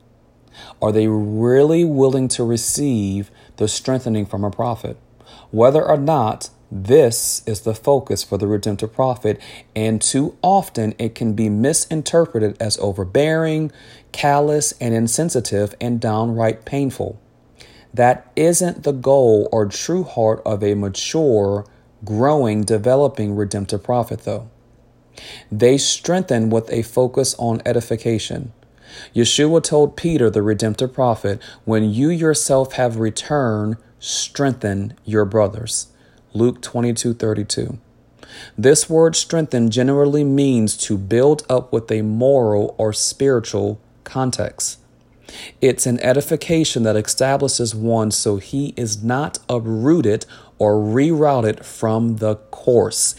Are 0.80 0.90
they 0.90 1.06
really 1.06 1.84
willing 1.84 2.28
to 2.28 2.42
receive 2.42 3.30
the 3.58 3.68
strengthening 3.68 4.24
from 4.24 4.42
a 4.42 4.50
prophet? 4.50 4.96
Whether 5.50 5.84
or 5.84 5.98
not 5.98 6.48
this 6.72 7.42
is 7.46 7.60
the 7.60 7.74
focus 7.74 8.24
for 8.24 8.38
the 8.38 8.46
redemptive 8.46 8.94
prophet, 8.94 9.38
and 9.76 10.00
too 10.00 10.38
often 10.40 10.94
it 10.98 11.14
can 11.14 11.34
be 11.34 11.50
misinterpreted 11.50 12.56
as 12.58 12.78
overbearing, 12.78 13.70
callous, 14.12 14.72
and 14.80 14.94
insensitive, 14.94 15.74
and 15.78 16.00
downright 16.00 16.64
painful. 16.64 17.20
That 17.92 18.32
isn't 18.34 18.84
the 18.84 18.92
goal 18.92 19.46
or 19.52 19.66
true 19.66 20.04
heart 20.04 20.40
of 20.46 20.64
a 20.64 20.72
mature, 20.72 21.66
growing, 22.04 22.62
developing 22.62 23.36
redemptive 23.36 23.82
prophet, 23.82 24.24
though. 24.24 24.48
They 25.50 25.78
strengthen 25.78 26.50
with 26.50 26.70
a 26.72 26.82
focus 26.82 27.34
on 27.38 27.62
edification. 27.66 28.52
Yeshua 29.14 29.62
told 29.62 29.96
Peter, 29.96 30.30
the 30.30 30.42
redemptive 30.42 30.92
prophet, 30.92 31.40
When 31.64 31.90
you 31.90 32.10
yourself 32.10 32.72
have 32.72 32.98
returned, 32.98 33.76
strengthen 33.98 34.94
your 35.04 35.24
brothers. 35.24 35.88
Luke 36.32 36.62
22 36.62 37.14
32. 37.14 37.78
This 38.56 38.88
word 38.88 39.16
strengthen 39.16 39.70
generally 39.70 40.24
means 40.24 40.76
to 40.78 40.96
build 40.96 41.44
up 41.48 41.72
with 41.72 41.90
a 41.90 42.02
moral 42.02 42.74
or 42.78 42.92
spiritual 42.92 43.80
context. 44.04 44.79
It's 45.60 45.86
an 45.86 46.00
edification 46.00 46.82
that 46.84 46.96
establishes 46.96 47.74
one 47.74 48.10
so 48.10 48.36
he 48.36 48.74
is 48.76 49.02
not 49.02 49.38
uprooted 49.48 50.26
or 50.58 50.74
rerouted 50.74 51.64
from 51.64 52.16
the 52.16 52.36
course. 52.36 53.14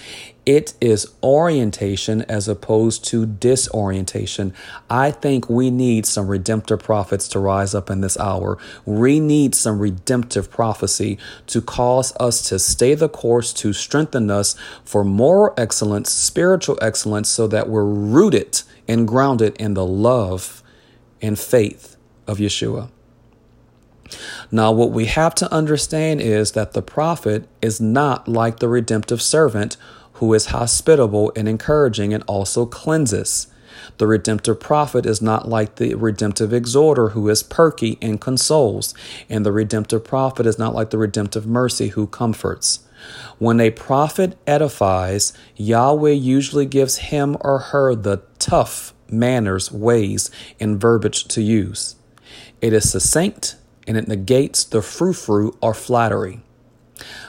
It 0.46 0.74
is 0.82 1.08
orientation 1.24 2.24
as 2.24 2.48
opposed 2.48 3.06
to 3.06 3.26
disorientation. 3.26 4.54
I 4.90 5.12
think 5.12 5.50
we 5.50 5.70
need 5.70 6.06
some 6.08 6.28
redemptive 6.28 6.80
prophets 6.80 7.28
to 7.30 7.40
rise 7.40 7.76
up 7.76 7.92
in 7.92 8.02
this 8.02 8.18
hour. 8.20 8.58
We 8.86 9.20
need 9.20 9.54
some 9.54 9.80
redemptive 9.80 10.50
prophecy 10.50 11.20
to 11.48 11.62
cause 11.62 12.14
us 12.20 12.48
to 12.50 12.58
stay 12.58 12.96
the 12.96 13.10
course, 13.10 13.54
to 13.54 13.72
strengthen 13.72 14.32
us 14.32 14.56
for 14.84 15.04
moral 15.04 15.54
excellence, 15.58 16.12
spiritual 16.12 16.80
excellence, 16.82 17.30
so 17.30 17.46
that 17.48 17.70
we're 17.70 17.86
rooted 17.86 18.62
and 18.88 19.08
grounded 19.08 19.56
in 19.58 19.76
the 19.76 19.86
love 19.86 20.64
and 21.22 21.38
faith 21.40 21.91
of 22.32 22.38
Yeshua. 22.38 22.90
Now, 24.52 24.72
what 24.72 24.92
we 24.92 25.06
have 25.06 25.36
to 25.36 25.52
understand 25.54 26.22
is 26.22 26.52
that 26.54 26.74
the 26.74 26.82
prophet 26.82 27.48
is 27.62 27.80
not 27.80 28.28
like 28.28 28.60
the 28.60 28.68
redemptive 28.68 29.22
servant 29.22 29.78
who 30.14 30.34
is 30.34 30.48
hospitable 30.48 31.32
and 31.36 31.48
encouraging 31.48 32.14
and 32.14 32.24
also 32.28 32.66
cleanses. 32.66 33.48
The 33.98 34.08
redemptive 34.08 34.60
prophet 34.60 35.06
is 35.06 35.22
not 35.22 35.48
like 35.48 35.76
the 35.76 35.96
redemptive 35.96 36.54
exhorter 36.54 37.10
who 37.10 37.30
is 37.30 37.44
perky 37.44 37.98
and 38.02 38.20
consoles, 38.20 38.94
and 39.30 39.46
the 39.46 39.52
redemptive 39.52 40.04
prophet 40.04 40.46
is 40.46 40.60
not 40.60 40.76
like 40.76 40.90
the 40.90 40.98
redemptive 40.98 41.48
mercy 41.48 41.90
who 41.90 42.08
comforts. 42.08 42.80
When 43.40 43.60
a 43.60 43.72
prophet 43.72 44.38
edifies, 44.46 45.34
Yahweh 45.56 46.12
usually 46.12 46.66
gives 46.66 46.98
him 46.98 47.38
or 47.42 47.60
her 47.60 47.96
the 47.96 48.22
tough 48.38 48.94
manners, 49.10 49.72
ways, 49.72 50.30
and 50.60 50.80
verbiage 50.80 51.26
to 51.30 51.42
use. 51.42 51.96
It 52.62 52.74
is 52.74 52.90
succinct 52.90 53.56
and 53.88 53.98
it 53.98 54.08
negates 54.08 54.64
the 54.64 54.82
frou 54.82 55.14
frou 55.14 55.58
or 55.62 55.74
flattery. 55.74 56.42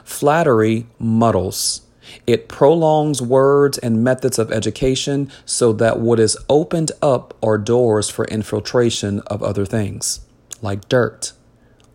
Flattery 0.05 0.87
muddles. 0.99 1.83
It 2.27 2.49
prolongs 2.49 3.23
words 3.23 3.79
and 3.79 4.05
methods 4.05 4.39
of 4.39 4.53
education 4.53 5.31
so 5.47 5.73
that 5.75 5.99
what 5.99 6.21
is 6.21 6.37
opened 6.49 6.93
up 7.01 7.35
are 7.43 7.57
doors 7.57 8.11
for 8.11 8.27
infiltration 8.27 9.21
of 9.21 9.43
other 9.43 9.65
things, 9.65 10.21
like 10.61 10.89
dirt 10.89 11.33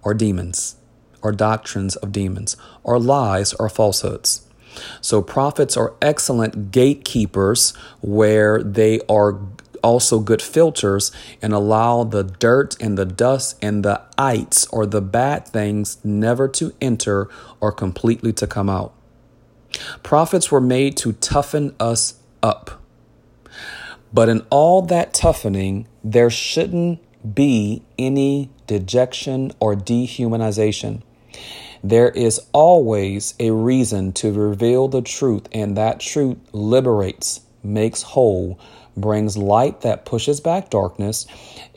or 0.01 0.13
demons 0.13 0.77
or 1.21 1.31
doctrines 1.31 1.95
of 1.97 2.11
demons 2.11 2.57
or 2.83 2.99
lies 2.99 3.53
or 3.53 3.69
falsehoods. 3.69 4.47
So, 5.01 5.21
prophets 5.21 5.75
are 5.75 5.95
excellent 6.01 6.71
gatekeepers 6.71 7.73
where 8.01 8.61
they 8.61 9.01
are 9.09 9.39
also 9.87 10.19
good 10.19 10.41
filters 10.41 11.13
and 11.41 11.53
allow 11.53 12.03
the 12.03 12.25
dirt 12.25 12.75
and 12.81 12.97
the 12.97 13.05
dust 13.05 13.57
and 13.61 13.85
the 13.85 14.01
ites 14.17 14.67
or 14.67 14.85
the 14.85 15.01
bad 15.01 15.47
things 15.47 15.97
never 16.03 16.49
to 16.49 16.73
enter 16.81 17.29
or 17.61 17.71
completely 17.71 18.33
to 18.33 18.45
come 18.45 18.69
out. 18.69 18.93
Prophets 20.03 20.51
were 20.51 20.59
made 20.59 20.97
to 20.97 21.13
toughen 21.13 21.73
us 21.79 22.19
up. 22.43 22.81
But 24.11 24.27
in 24.27 24.45
all 24.49 24.81
that 24.81 25.13
toughening, 25.13 25.87
there 26.03 26.29
shouldn't 26.29 26.99
be 27.35 27.83
any 27.97 28.49
dejection 28.67 29.53
or 29.61 29.73
dehumanization. 29.73 31.01
There 31.81 32.09
is 32.09 32.41
always 32.51 33.35
a 33.39 33.51
reason 33.51 34.11
to 34.13 34.33
reveal 34.33 34.89
the 34.89 35.01
truth, 35.01 35.47
and 35.53 35.77
that 35.77 36.01
truth 36.01 36.37
liberates, 36.51 37.41
makes 37.63 38.01
whole, 38.01 38.59
brings 38.97 39.37
light 39.37 39.81
that 39.81 40.05
pushes 40.05 40.41
back 40.41 40.69
darkness, 40.69 41.25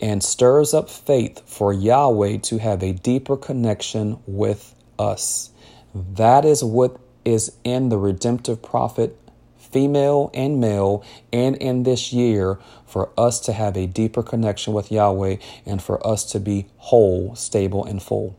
and 0.00 0.24
stirs 0.24 0.74
up 0.74 0.90
faith 0.90 1.42
for 1.46 1.72
Yahweh 1.72 2.38
to 2.38 2.58
have 2.58 2.82
a 2.82 2.92
deeper 2.92 3.36
connection 3.36 4.18
with 4.26 4.74
us. 4.98 5.50
That 5.94 6.44
is 6.44 6.64
what 6.64 6.98
is 7.24 7.52
in 7.64 7.90
the 7.90 7.98
redemptive 7.98 8.62
prophet, 8.62 9.16
female 9.58 10.30
and 10.34 10.60
male, 10.60 11.04
and 11.32 11.56
in 11.56 11.82
this 11.84 12.12
year 12.12 12.58
for 12.86 13.10
us 13.18 13.38
to 13.40 13.52
have 13.52 13.76
a 13.76 13.86
deeper 13.86 14.22
connection 14.22 14.72
with 14.72 14.90
Yahweh 14.90 15.36
and 15.66 15.82
for 15.82 16.04
us 16.06 16.24
to 16.32 16.40
be 16.40 16.66
whole, 16.78 17.34
stable, 17.36 17.84
and 17.84 18.02
full. 18.02 18.36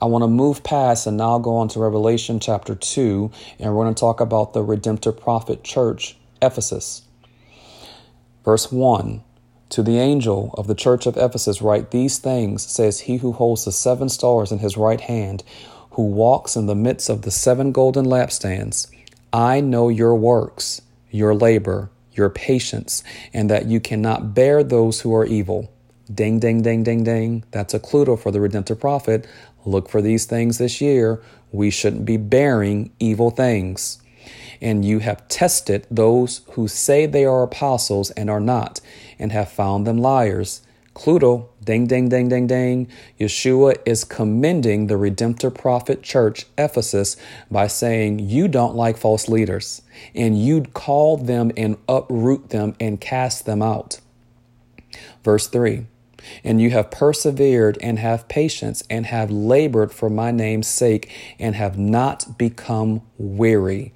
I 0.00 0.06
want 0.06 0.22
to 0.22 0.28
move 0.28 0.62
past 0.62 1.06
and 1.06 1.16
now 1.16 1.38
go 1.38 1.56
on 1.56 1.68
to 1.68 1.80
Revelation 1.80 2.38
chapter 2.38 2.74
2, 2.74 3.30
and 3.58 3.74
we're 3.74 3.84
going 3.84 3.94
to 3.94 4.00
talk 4.00 4.20
about 4.20 4.52
the 4.52 4.62
redemptive 4.62 5.18
prophet 5.18 5.64
church, 5.64 6.16
Ephesus. 6.42 7.02
Verse 8.44 8.70
1 8.70 9.22
To 9.70 9.82
the 9.82 9.98
angel 9.98 10.54
of 10.58 10.66
the 10.66 10.74
church 10.74 11.06
of 11.06 11.16
Ephesus, 11.16 11.62
write 11.62 11.90
these 11.90 12.18
things, 12.18 12.64
says 12.66 13.00
he 13.00 13.18
who 13.18 13.32
holds 13.32 13.64
the 13.64 13.72
seven 13.72 14.08
stars 14.08 14.52
in 14.52 14.58
his 14.58 14.76
right 14.76 15.00
hand 15.00 15.42
who 15.94 16.02
walks 16.02 16.56
in 16.56 16.66
the 16.66 16.74
midst 16.74 17.08
of 17.08 17.22
the 17.22 17.30
seven 17.30 17.70
golden 17.70 18.04
lampstands, 18.04 18.88
I 19.32 19.60
know 19.60 19.88
your 19.88 20.14
works, 20.16 20.82
your 21.10 21.34
labor, 21.34 21.90
your 22.12 22.30
patience, 22.30 23.04
and 23.32 23.48
that 23.48 23.66
you 23.66 23.80
cannot 23.80 24.34
bear 24.34 24.64
those 24.64 25.00
who 25.00 25.14
are 25.14 25.24
evil. 25.24 25.72
Ding, 26.12 26.40
ding, 26.40 26.62
ding, 26.62 26.82
ding, 26.82 27.04
ding. 27.04 27.44
That's 27.52 27.74
a 27.74 27.80
clue 27.80 28.16
for 28.16 28.30
the 28.32 28.40
redemptive 28.40 28.80
prophet. 28.80 29.26
Look 29.64 29.88
for 29.88 30.02
these 30.02 30.26
things 30.26 30.58
this 30.58 30.80
year. 30.80 31.22
We 31.52 31.70
shouldn't 31.70 32.04
be 32.04 32.16
bearing 32.16 32.92
evil 32.98 33.30
things 33.30 34.02
and 34.60 34.84
you 34.84 35.00
have 35.00 35.26
tested 35.28 35.86
those 35.90 36.42
who 36.52 36.68
say 36.68 37.06
they 37.06 37.24
are 37.24 37.42
apostles 37.42 38.10
and 38.12 38.30
are 38.30 38.40
not, 38.40 38.80
and 39.18 39.32
have 39.32 39.50
found 39.50 39.86
them 39.86 39.98
liars. 39.98 40.62
Cludo, 40.94 41.48
ding, 41.64 41.86
ding, 41.86 42.08
ding, 42.08 42.28
ding, 42.28 42.46
ding. 42.46 42.88
Yeshua 43.18 43.76
is 43.84 44.04
commending 44.04 44.86
the 44.86 44.96
redemptive 44.96 45.54
prophet 45.54 46.02
church, 46.02 46.46
Ephesus, 46.56 47.16
by 47.50 47.66
saying, 47.66 48.20
You 48.20 48.46
don't 48.46 48.76
like 48.76 48.96
false 48.96 49.28
leaders, 49.28 49.82
and 50.14 50.40
you'd 50.40 50.72
call 50.72 51.16
them 51.16 51.50
and 51.56 51.76
uproot 51.88 52.50
them 52.50 52.76
and 52.78 53.00
cast 53.00 53.44
them 53.44 53.60
out. 53.60 54.00
Verse 55.24 55.48
3 55.48 55.86
And 56.44 56.60
you 56.60 56.70
have 56.70 56.92
persevered 56.92 57.76
and 57.80 57.98
have 57.98 58.28
patience 58.28 58.84
and 58.88 59.06
have 59.06 59.30
labored 59.30 59.92
for 59.92 60.08
my 60.08 60.30
name's 60.30 60.68
sake 60.68 61.10
and 61.40 61.56
have 61.56 61.76
not 61.76 62.38
become 62.38 63.02
weary. 63.18 63.92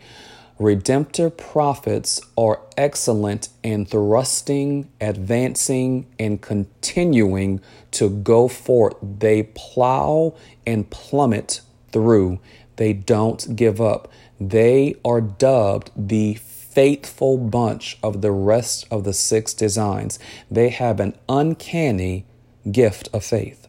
Redemptive 0.58 1.36
prophets 1.36 2.20
are 2.36 2.60
excellent 2.76 3.48
in 3.62 3.86
thrusting, 3.86 4.90
advancing, 5.00 6.06
and 6.18 6.42
continuing 6.42 7.60
to 7.92 8.10
go 8.10 8.48
forth. 8.48 8.96
They 9.00 9.44
plow 9.54 10.34
and 10.66 10.90
plummet 10.90 11.60
through. 11.92 12.40
They 12.74 12.92
don't 12.92 13.54
give 13.54 13.80
up. 13.80 14.10
They 14.40 14.96
are 15.04 15.20
dubbed 15.20 15.92
the 15.96 16.34
faithful 16.34 17.38
bunch 17.38 17.96
of 18.02 18.20
the 18.20 18.32
rest 18.32 18.84
of 18.90 19.04
the 19.04 19.14
six 19.14 19.54
designs. 19.54 20.18
They 20.50 20.70
have 20.70 20.98
an 20.98 21.16
uncanny 21.28 22.26
gift 22.70 23.08
of 23.12 23.24
faith. 23.24 23.68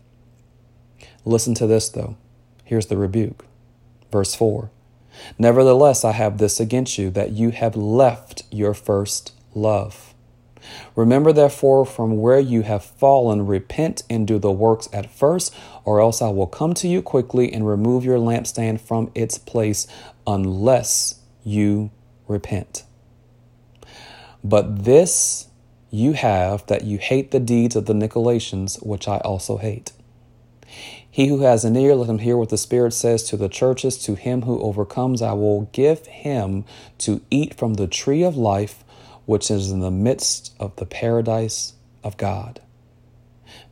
Listen 1.23 1.54
to 1.56 1.67
this, 1.67 1.89
though. 1.89 2.17
Here's 2.63 2.88
the 2.88 2.97
rebuke. 2.97 3.45
Verse 4.12 4.34
4 4.34 4.71
Nevertheless, 5.38 6.03
I 6.03 6.12
have 6.13 6.38
this 6.38 6.60
against 6.60 6.97
you, 6.97 7.10
that 7.12 7.32
you 7.32 7.51
have 7.51 7.75
left 7.75 8.43
your 8.51 8.73
first 8.73 9.34
love. 9.53 10.13
Remember 10.95 11.32
therefore 11.32 11.86
from 11.86 12.17
where 12.17 12.39
you 12.39 12.62
have 12.63 12.84
fallen, 12.84 13.45
repent 13.45 14.03
and 14.10 14.27
do 14.27 14.38
the 14.38 14.51
works 14.51 14.88
at 14.93 15.10
first, 15.10 15.55
or 15.86 15.99
else 15.99 16.21
I 16.21 16.29
will 16.29 16.47
come 16.47 16.73
to 16.75 16.88
you 16.88 17.01
quickly 17.01 17.51
and 17.51 17.67
remove 17.67 18.03
your 18.03 18.19
lampstand 18.19 18.82
from 18.82 19.12
its 19.15 19.38
place, 19.38 19.88
unless 20.27 21.19
you 21.43 21.91
repent. 22.27 22.84
But 24.43 24.86
this 24.86 25.47
you 25.91 26.13
have 26.13 26.65
that 26.67 26.84
you 26.84 26.97
hate 26.97 27.32
the 27.32 27.39
deeds 27.39 27.75
of 27.75 27.86
the 27.86 27.93
Nicolaitans, 27.93 28.86
which 28.86 29.08
I 29.08 29.17
also 29.19 29.58
hate. 29.58 29.91
He 31.19 31.27
who 31.27 31.41
has 31.41 31.65
an 31.65 31.75
ear, 31.75 31.95
let 31.95 32.10
him 32.10 32.19
hear 32.19 32.38
what 32.38 32.47
the 32.47 32.58
Spirit 32.58 32.93
says 32.93 33.23
to 33.23 33.36
the 33.36 33.49
churches. 33.49 33.97
To 33.97 34.15
him 34.15 34.43
who 34.43 34.62
overcomes, 34.62 35.21
I 35.21 35.34
will 35.34 35.63
give 35.73 36.05
him 36.05 36.63
to 36.99 37.19
eat 37.29 37.55
from 37.55 37.73
the 37.73 37.88
tree 37.88 38.23
of 38.23 38.38
life, 38.38 38.86
which 39.25 39.51
is 39.51 39.69
in 39.69 39.82
the 39.82 39.91
midst 39.91 40.55
of 40.62 40.73
the 40.77 40.86
paradise 40.86 41.73
of 42.05 42.15
God. 42.15 42.62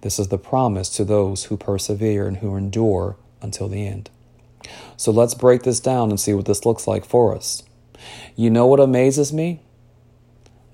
This 0.02 0.20
is 0.20 0.28
the 0.28 0.38
promise 0.38 0.90
to 0.98 1.06
those 1.06 1.46
who 1.46 1.56
persevere 1.56 2.28
and 2.28 2.36
who 2.36 2.58
endure 2.58 3.16
until 3.42 3.70
the 3.70 3.88
end. 3.88 4.10
So 4.98 5.14
let's 5.14 5.34
break 5.34 5.64
this 5.64 5.80
down 5.80 6.10
and 6.10 6.20
see 6.20 6.34
what 6.34 6.48
this 6.48 6.66
looks 6.66 6.86
like 6.86 7.06
for 7.06 7.34
us. 7.34 7.64
You 8.36 8.50
know 8.50 8.68
what 8.68 8.82
amazes 8.82 9.32
me? 9.32 9.62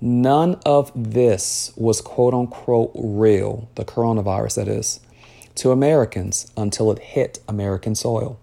None 0.00 0.60
of 0.66 0.90
this 0.96 1.72
was 1.76 2.00
quote 2.00 2.34
unquote 2.34 2.90
real, 2.96 3.68
the 3.76 3.84
coronavirus 3.84 4.56
that 4.56 4.66
is, 4.66 4.98
to 5.56 5.70
Americans 5.70 6.50
until 6.56 6.90
it 6.90 6.98
hit 6.98 7.40
American 7.48 7.94
soil. 7.94 8.38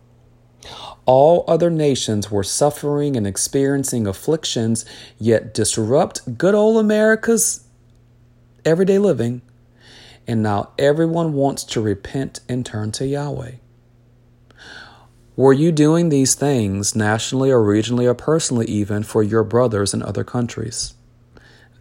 All 1.05 1.43
other 1.47 1.69
nations 1.69 2.29
were 2.29 2.43
suffering 2.43 3.15
and 3.15 3.25
experiencing 3.25 4.07
afflictions, 4.07 4.85
yet 5.17 5.53
disrupt 5.53 6.37
good 6.37 6.53
old 6.53 6.77
America's 6.77 7.65
everyday 8.63 8.99
living. 8.99 9.41
And 10.27 10.43
now 10.43 10.69
everyone 10.77 11.33
wants 11.33 11.63
to 11.65 11.81
repent 11.81 12.41
and 12.47 12.65
turn 12.65 12.91
to 12.93 13.07
Yahweh. 13.07 13.53
Were 15.35 15.53
you 15.53 15.71
doing 15.71 16.09
these 16.09 16.35
things 16.35 16.95
nationally 16.95 17.49
or 17.49 17.61
regionally 17.61 18.05
or 18.05 18.13
personally, 18.13 18.67
even 18.67 19.01
for 19.01 19.23
your 19.23 19.43
brothers 19.43 19.93
in 19.93 20.03
other 20.03 20.23
countries? 20.23 20.93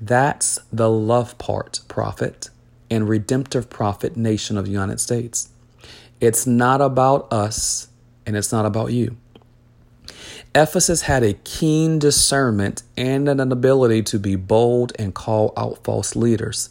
That's 0.01 0.59
the 0.73 0.88
love 0.88 1.37
part 1.37 1.81
prophet 1.87 2.49
and 2.90 3.09
redemptive 3.09 3.70
prophet 3.70 4.16
nation 4.16 4.59
of 4.59 4.64
the 4.64 4.70
United 4.70 5.00
States. 5.00 5.50
It's 6.20 6.46
not 6.46 6.81
about 6.81 7.33
us 7.33 7.88
and 8.26 8.37
it's 8.37 8.53
not 8.53 8.66
about 8.66 8.92
you. 8.92 9.16
Ephesus 10.55 11.03
had 11.03 11.22
a 11.22 11.35
keen 11.35 11.98
discernment 11.98 12.83
and 12.96 13.29
an 13.29 13.40
ability 13.53 14.03
to 14.03 14.18
be 14.18 14.35
bold 14.35 14.92
and 14.98 15.14
call 15.14 15.53
out 15.57 15.83
false 15.85 16.16
leaders. 16.16 16.68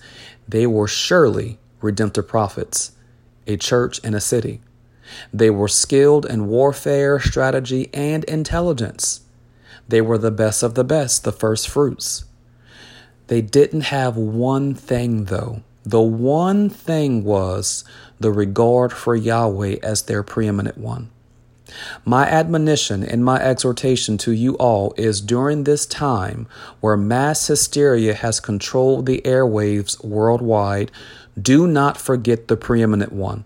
They 0.47 0.67
were 0.67 0.87
surely 0.87 1.59
redemptive 1.81 2.27
prophets, 2.27 2.91
a 3.47 3.55
church 3.55 4.01
and 4.03 4.13
a 4.15 4.19
city. 4.19 4.61
They 5.33 5.49
were 5.49 5.67
skilled 5.67 6.25
in 6.25 6.47
warfare, 6.47 7.19
strategy, 7.19 7.89
and 7.93 8.23
intelligence. 8.25 9.21
They 9.87 10.01
were 10.01 10.17
the 10.17 10.31
best 10.31 10.61
of 10.61 10.75
the 10.75 10.83
best, 10.83 11.23
the 11.23 11.31
first 11.31 11.67
fruits. 11.67 12.25
They 13.27 13.41
didn't 13.41 13.81
have 13.81 14.17
one 14.17 14.75
thing, 14.75 15.25
though. 15.25 15.63
The 15.85 16.01
one 16.01 16.69
thing 16.69 17.23
was 17.23 17.83
the 18.19 18.31
regard 18.31 18.91
for 18.91 19.15
Yahweh 19.15 19.77
as 19.81 20.03
their 20.03 20.23
preeminent 20.23 20.77
one. 20.77 21.09
My 22.03 22.27
admonition 22.27 23.03
and 23.03 23.23
my 23.23 23.39
exhortation 23.39 24.17
to 24.19 24.31
you 24.31 24.55
all 24.55 24.93
is 24.97 25.21
during 25.21 25.63
this 25.63 25.85
time 25.85 26.47
where 26.79 26.97
mass 26.97 27.47
hysteria 27.47 28.13
has 28.13 28.39
controlled 28.39 29.05
the 29.05 29.21
airwaves 29.23 30.03
worldwide, 30.03 30.91
do 31.39 31.67
not 31.67 31.97
forget 31.97 32.47
the 32.47 32.57
preeminent 32.57 33.13
one. 33.13 33.43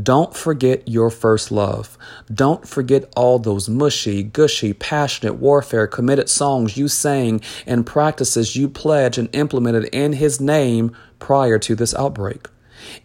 Don't 0.00 0.36
forget 0.36 0.88
your 0.88 1.10
first 1.10 1.50
love. 1.50 1.96
Don't 2.32 2.66
forget 2.66 3.12
all 3.16 3.38
those 3.38 3.68
mushy, 3.68 4.22
gushy, 4.22 4.72
passionate, 4.72 5.34
warfare 5.34 5.86
committed 5.86 6.28
songs 6.28 6.76
you 6.76 6.88
sang 6.88 7.40
and 7.66 7.86
practices 7.86 8.56
you 8.56 8.68
pledged 8.68 9.18
and 9.18 9.34
implemented 9.34 9.84
in 9.92 10.14
His 10.14 10.40
name 10.40 10.94
prior 11.18 11.58
to 11.60 11.74
this 11.74 11.94
outbreak. 11.94 12.48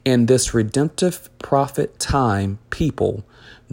In 0.06 0.26
this 0.26 0.54
redemptive 0.54 1.30
prophet 1.40 2.00
time, 2.00 2.60
people, 2.70 3.24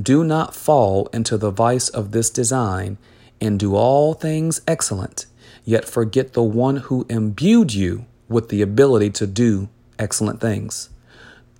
do 0.01 0.23
not 0.23 0.55
fall 0.55 1.07
into 1.13 1.37
the 1.37 1.51
vice 1.51 1.89
of 1.89 2.13
this 2.13 2.31
design 2.31 2.99
and 3.41 3.59
do 3.59 3.75
all 3.75 4.15
things 4.15 4.61
excellent, 4.67 5.27
yet 5.65 5.85
forget 5.85 6.33
the 6.33 6.43
one 6.43 6.77
who 6.77 7.07
imbued 7.09 7.75
you 7.75 8.07
with 8.29 8.49
the 8.49 8.63
ability 8.63 9.11
to 9.11 9.27
do 9.27 9.69
excellent 9.99 10.41
things. 10.41 10.91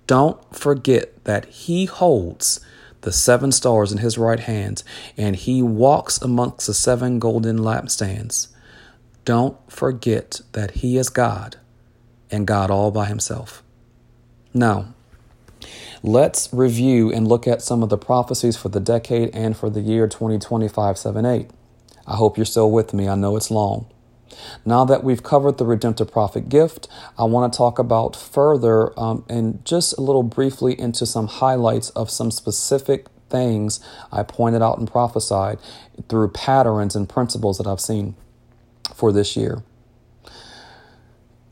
Don't 0.09 0.39
forget 0.55 1.23
that 1.25 1.45
he 1.45 1.85
holds 1.85 2.61
the 3.01 3.11
seven 3.11 3.51
stars 3.51 3.91
in 3.91 3.99
his 3.99 4.17
right 4.17 4.39
hand 4.39 4.81
and 5.15 5.35
he 5.35 5.61
walks 5.61 6.19
amongst 6.19 6.65
the 6.65 6.73
seven 6.73 7.19
golden 7.19 7.59
lampstands. 7.59 8.47
Don't 9.23 9.55
forget 9.71 10.41
that 10.53 10.71
he 10.71 10.97
is 10.97 11.09
God 11.09 11.57
and 12.31 12.47
God 12.47 12.71
all 12.71 12.89
by 12.89 13.05
himself. 13.05 13.61
Now, 14.51 14.95
let's 16.01 16.49
review 16.51 17.13
and 17.13 17.27
look 17.27 17.45
at 17.45 17.61
some 17.61 17.83
of 17.83 17.89
the 17.89 17.97
prophecies 17.97 18.57
for 18.57 18.69
the 18.69 18.79
decade 18.79 19.29
and 19.35 19.55
for 19.55 19.69
the 19.69 19.81
year 19.81 20.07
2025 20.07 20.97
7 20.97 21.23
8. 21.23 21.51
I 22.07 22.15
hope 22.15 22.35
you're 22.35 22.47
still 22.47 22.71
with 22.71 22.95
me. 22.95 23.07
I 23.07 23.13
know 23.13 23.37
it's 23.37 23.51
long. 23.51 23.85
Now 24.65 24.85
that 24.85 25.03
we've 25.03 25.23
covered 25.23 25.57
the 25.57 25.65
redemptive 25.65 26.11
prophet 26.11 26.49
gift, 26.49 26.87
I 27.17 27.23
want 27.25 27.51
to 27.51 27.57
talk 27.57 27.79
about 27.79 28.15
further 28.15 28.97
um, 28.99 29.25
and 29.29 29.63
just 29.65 29.97
a 29.97 30.01
little 30.01 30.23
briefly 30.23 30.79
into 30.79 31.05
some 31.05 31.27
highlights 31.27 31.89
of 31.91 32.09
some 32.09 32.31
specific 32.31 33.07
things 33.29 33.79
I 34.11 34.23
pointed 34.23 34.61
out 34.61 34.79
and 34.79 34.89
prophesied 34.89 35.59
through 36.07 36.29
patterns 36.29 36.95
and 36.95 37.07
principles 37.07 37.57
that 37.57 37.67
I've 37.67 37.81
seen 37.81 38.15
for 38.93 39.11
this 39.11 39.35
year. 39.35 39.63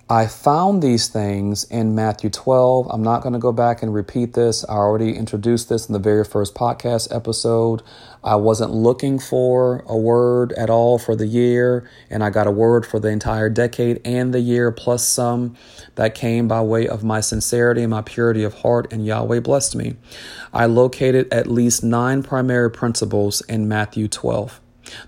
I 0.10 0.28
found 0.28 0.82
these 0.82 1.10
things 1.10 1.66
in 1.66 1.94
Matthew 1.94 2.30
12. 2.30 2.88
I'm 2.90 3.04
not 3.04 3.22
going 3.22 3.34
to 3.34 3.40
go 3.40 3.52
back 3.52 3.84
and 3.84 3.94
repeat 3.94 4.36
this. 4.36 4.64
I 4.64 4.76
already 4.76 5.14
introduced 5.14 5.68
this 5.68 5.90
in 5.90 5.92
the 5.92 6.00
very 6.00 6.24
first 6.24 6.56
podcast 6.56 7.14
episode. 7.14 7.84
I 8.24 8.38
wasn't 8.38 8.72
looking 8.72 9.20
for 9.20 9.84
a 9.86 9.98
word 9.98 10.54
at 10.54 10.70
all 10.70 10.98
for 10.98 11.14
the 11.14 11.28
year, 11.28 11.90
and 12.10 12.24
I 12.24 12.30
got 12.30 12.48
a 12.48 12.52
word 12.52 12.86
for 12.86 13.02
the 13.02 13.10
entire 13.10 13.50
decade 13.50 14.00
and 14.06 14.34
the 14.34 14.40
year, 14.40 14.72
plus 14.72 15.06
some 15.06 15.58
that 15.96 16.16
came 16.16 16.48
by 16.48 16.62
way 16.62 16.88
of 16.88 17.04
my 17.04 17.20
sincerity 17.20 17.82
and 17.82 17.92
my 17.92 18.02
purity 18.02 18.46
of 18.46 18.54
heart, 18.54 18.94
and 18.94 19.06
Yahweh 19.06 19.42
blessed 19.42 19.76
me. 19.76 19.98
I 20.54 20.68
located 20.68 21.28
at 21.34 21.48
least 21.48 21.84
nine 21.84 22.24
primary 22.24 22.72
principles 22.72 23.42
in 23.42 23.68
Matthew 23.68 24.08
12. 24.08 24.62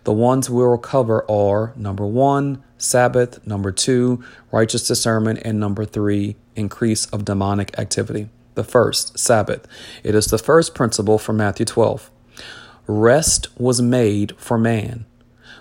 The 0.03 0.11
ones 0.11 0.49
we 0.49 0.61
will 0.61 0.77
cover 0.77 1.23
are 1.31 1.71
number 1.77 2.05
one, 2.05 2.65
Sabbath, 2.79 3.45
number 3.45 3.71
two, 3.71 4.23
righteous 4.51 4.87
discernment, 4.87 5.41
and 5.43 5.59
number 5.59 5.85
three, 5.85 6.37
increase 6.55 7.05
of 7.07 7.25
demonic 7.25 7.77
activity. 7.77 8.29
The 8.55 8.63
first, 8.63 9.19
Sabbath. 9.19 9.67
It 10.03 10.15
is 10.15 10.25
the 10.27 10.37
first 10.37 10.73
principle 10.73 11.19
from 11.19 11.37
Matthew 11.37 11.65
12. 11.65 12.09
Rest 12.87 13.47
was 13.59 13.81
made 13.81 14.35
for 14.37 14.57
man. 14.57 15.05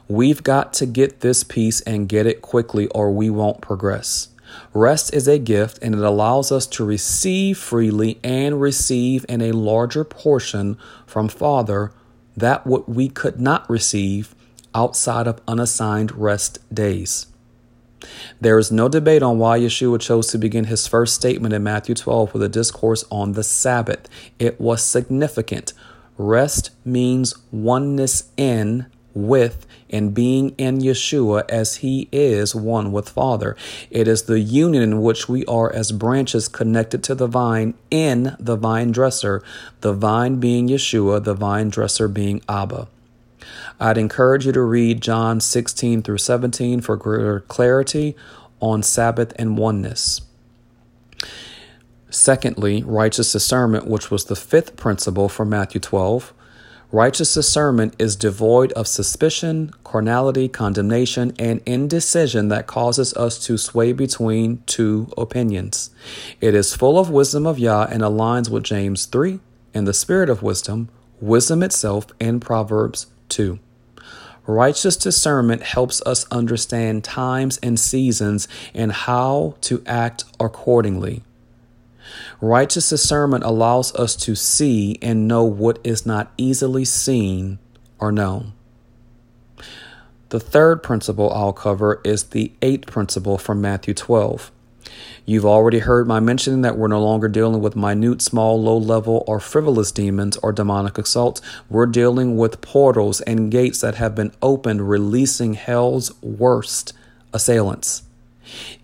We've 0.09 0.43
got 0.43 0.73
to 0.75 0.87
get 0.87 1.21
this 1.21 1.45
piece 1.45 1.81
and 1.83 2.09
get 2.09 2.27
it 2.27 2.41
quickly, 2.41 2.87
or 2.89 3.11
we 3.11 3.29
won't 3.29 3.61
progress. 3.61 4.29
Rest 4.73 5.13
is 5.13 5.29
a 5.29 5.39
gift 5.39 5.79
and 5.83 5.95
it 5.95 6.01
allows 6.01 6.51
us 6.51 6.67
to 6.69 6.85
receive 6.85 7.59
freely 7.59 8.19
and 8.25 8.61
receive 8.61 9.27
in 9.29 9.43
a 9.43 9.53
larger 9.53 10.05
portion 10.05 10.79
from 11.07 11.29
Father 11.29 11.93
that 12.37 12.67
what 12.67 12.89
we 12.89 13.09
could 13.09 13.41
not 13.41 13.69
receive 13.69 14.35
outside 14.79 15.27
of 15.27 15.41
unassigned 15.49 16.13
rest 16.13 16.59
days. 16.73 17.27
There 18.41 18.59
is 18.59 18.71
no 18.71 18.89
debate 18.89 19.25
on 19.25 19.39
why 19.39 19.59
Yeshua 19.59 20.01
chose 20.01 20.29
to 20.29 20.39
begin 20.39 20.67
his 20.67 20.87
first 20.87 21.17
statement 21.17 21.53
in 21.53 21.65
Matthew 21.65 21.97
12 21.97 22.33
with 22.33 22.45
a 22.45 22.49
discourse 22.49 23.05
on 23.11 23.33
the 23.33 23.43
Sabbath. 23.43 24.09
It 24.39 24.61
was 24.61 24.81
significant. 24.85 25.73
Rest 26.17 26.71
means 26.85 27.35
oneness 27.51 28.31
in 28.37 28.87
with 29.15 29.67
and 29.91 30.15
being 30.15 30.51
in 30.59 30.79
Yeshua 30.79 31.43
as 31.49 31.77
he 31.77 32.09
is 32.13 32.55
one 32.55 32.93
with 32.93 33.09
Father. 33.09 33.57
It 33.91 34.07
is 34.07 34.25
the 34.25 34.39
union 34.39 34.85
in 34.85 35.03
which 35.03 35.29
we 35.29 35.45
are 35.47 35.73
as 35.73 35.91
branches 35.91 36.47
connected 36.47 37.03
to 37.05 37.17
the 37.17 37.27
vine 37.27 37.75
in 37.91 38.37
the 38.39 38.57
vine 38.57 38.93
dresser, 38.93 39.43
the 39.81 39.93
vine 39.93 40.37
being 40.37 40.69
Yeshua, 40.69 41.25
the 41.25 41.35
vine 41.35 41.69
dresser 41.69 42.07
being 42.07 42.43
Abba. 42.49 42.87
I'd 43.81 43.99
encourage 43.99 44.47
you 44.47 44.53
to 44.53 44.63
read 44.63 45.01
John 45.01 45.41
16 45.41 46.03
through 46.03 46.19
17 46.19 46.81
for 46.81 46.97
greater 46.97 47.41
clarity 47.41 48.17
on 48.61 48.83
Sabbath 48.83 49.33
and 49.37 49.57
oneness. 49.57 50.21
Secondly, 52.11 52.83
righteous 52.83 53.33
discernment, 53.33 53.87
which 53.87 54.11
was 54.11 54.25
the 54.25 54.37
fifth 54.37 54.77
principle 54.77 55.29
from 55.29 55.51
Matthew 55.51 55.81
12. 55.81 56.33
Righteous 56.91 57.35
discernment 57.35 57.95
is 57.99 58.17
devoid 58.17 58.73
of 58.73 58.89
suspicion, 58.89 59.73
carnality, 59.85 60.49
condemnation, 60.49 61.35
and 61.39 61.61
indecision 61.67 62.49
that 62.49 62.67
causes 62.67 63.13
us 63.13 63.39
to 63.45 63.59
sway 63.59 63.93
between 63.93 64.63
two 64.65 65.13
opinions. 65.19 65.91
It 66.41 66.55
is 66.55 66.75
full 66.75 66.99
of 66.99 67.11
wisdom 67.11 67.47
of 67.47 67.59
Yah 67.59 67.87
and 67.91 68.03
aligns 68.03 68.49
with 68.49 68.63
James 68.63 69.05
3 69.05 69.39
and 69.75 69.87
the 69.87 69.93
spirit 69.93 70.31
of 70.31 70.43
wisdom, 70.43 70.89
wisdom 71.21 71.63
itself, 71.63 72.07
and 72.19 72.41
Proverbs 72.41 73.07
2. 73.29 73.59
Righteous 74.47 74.97
discernment 74.97 75.63
helps 75.63 76.01
us 76.07 76.27
understand 76.31 77.05
times 77.05 77.59
and 77.63 77.79
seasons 77.79 78.49
and 78.73 78.93
how 78.93 79.57
to 79.63 79.83
act 79.87 80.25
accordingly. 80.41 81.23
Righteous 82.41 82.89
discernment 82.89 83.45
allows 83.45 83.95
us 83.95 84.17
to 84.17 84.35
see 84.35 84.99
and 85.03 85.29
know 85.29 85.45
what 85.45 85.79
is 85.85 86.07
not 86.07 86.33
easily 86.39 86.87
seen 86.87 87.59
or 87.99 88.11
known. 88.11 88.55
The 90.31 90.41
third 90.41 90.83
principle 90.83 91.31
I'll 91.33 91.53
cover 91.53 92.01
is 92.05 92.25
the 92.25 92.53
eighth 92.63 92.87
principle 92.87 93.39
from 93.39 93.61
Matthew 93.61 93.95
12. 93.95 94.51
You've 95.27 95.45
already 95.45 95.81
heard 95.81 96.07
my 96.09 96.21
mentioning 96.21 96.63
that 96.63 96.79
we're 96.79 96.89
no 96.89 97.03
longer 97.03 97.29
dealing 97.29 97.61
with 97.61 97.77
minute, 97.77 98.23
small, 98.23 98.61
low 98.61 98.79
level, 98.79 99.25
or 99.27 99.41
frivolous 99.41 99.93
demons 99.93 100.37
or 100.39 100.53
demonic 100.53 100.97
assaults. 100.97 101.43
We're 101.69 101.87
dealing 101.87 102.37
with 102.37 102.61
portals 102.61 103.21
and 103.21 103.51
gates 103.51 103.81
that 103.83 103.97
have 103.97 104.15
been 104.15 104.33
opened, 104.41 104.89
releasing 104.89 105.55
hell's 105.55 106.13
worst 106.23 106.95
assailants. 107.33 108.05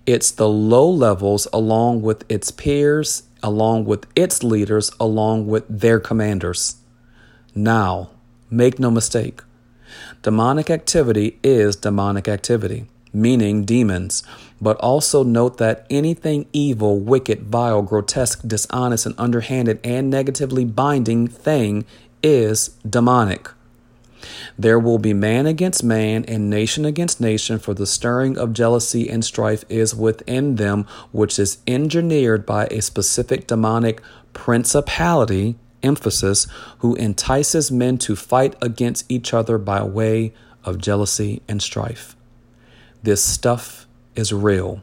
It's 0.04 0.30
the 0.30 0.48
low 0.48 0.88
levels, 0.90 1.48
along 1.52 2.02
with 2.02 2.30
its 2.30 2.50
peers, 2.50 3.22
along 3.42 3.86
with 3.86 4.06
its 4.14 4.42
leaders, 4.42 4.90
along 5.00 5.46
with 5.46 5.64
their 5.68 6.00
commanders. 6.00 6.76
Now, 7.54 8.10
make 8.50 8.78
no 8.78 8.90
mistake, 8.90 9.40
demonic 10.22 10.70
activity 10.70 11.38
is 11.42 11.76
demonic 11.76 12.28
activity, 12.28 12.86
meaning 13.14 13.64
demons. 13.64 14.22
But 14.60 14.76
also 14.78 15.22
note 15.22 15.58
that 15.58 15.86
anything 15.88 16.46
evil, 16.52 16.98
wicked, 16.98 17.42
vile, 17.42 17.82
grotesque, 17.82 18.42
dishonest, 18.46 19.06
and 19.06 19.14
underhanded 19.18 19.78
and 19.84 20.10
negatively 20.10 20.64
binding 20.64 21.28
thing 21.28 21.84
is 22.22 22.68
demonic. 22.88 23.50
There 24.58 24.78
will 24.78 24.98
be 24.98 25.12
man 25.12 25.46
against 25.46 25.84
man 25.84 26.24
and 26.26 26.48
nation 26.48 26.84
against 26.84 27.20
nation, 27.20 27.58
for 27.58 27.74
the 27.74 27.86
stirring 27.86 28.38
of 28.38 28.52
jealousy 28.52 29.10
and 29.10 29.24
strife 29.24 29.64
is 29.68 29.94
within 29.94 30.56
them, 30.56 30.86
which 31.12 31.38
is 31.38 31.58
engineered 31.66 32.46
by 32.46 32.66
a 32.66 32.80
specific 32.80 33.46
demonic 33.46 34.00
principality, 34.32 35.56
emphasis, 35.82 36.46
who 36.78 36.94
entices 36.94 37.70
men 37.70 37.98
to 37.98 38.16
fight 38.16 38.56
against 38.62 39.04
each 39.10 39.34
other 39.34 39.58
by 39.58 39.82
way 39.82 40.32
of 40.64 40.78
jealousy 40.78 41.42
and 41.46 41.60
strife. 41.60 42.13
This 43.04 43.22
stuff 43.22 43.86
is 44.14 44.32
real. 44.32 44.82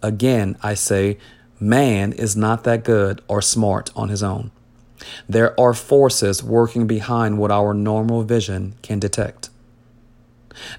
Again, 0.00 0.56
I 0.62 0.74
say, 0.74 1.18
man 1.58 2.12
is 2.12 2.36
not 2.36 2.62
that 2.62 2.84
good 2.84 3.20
or 3.26 3.42
smart 3.42 3.90
on 3.96 4.08
his 4.08 4.22
own. 4.22 4.52
There 5.28 5.60
are 5.60 5.74
forces 5.74 6.44
working 6.44 6.86
behind 6.86 7.38
what 7.38 7.50
our 7.50 7.74
normal 7.74 8.22
vision 8.22 8.76
can 8.82 9.00
detect. 9.00 9.50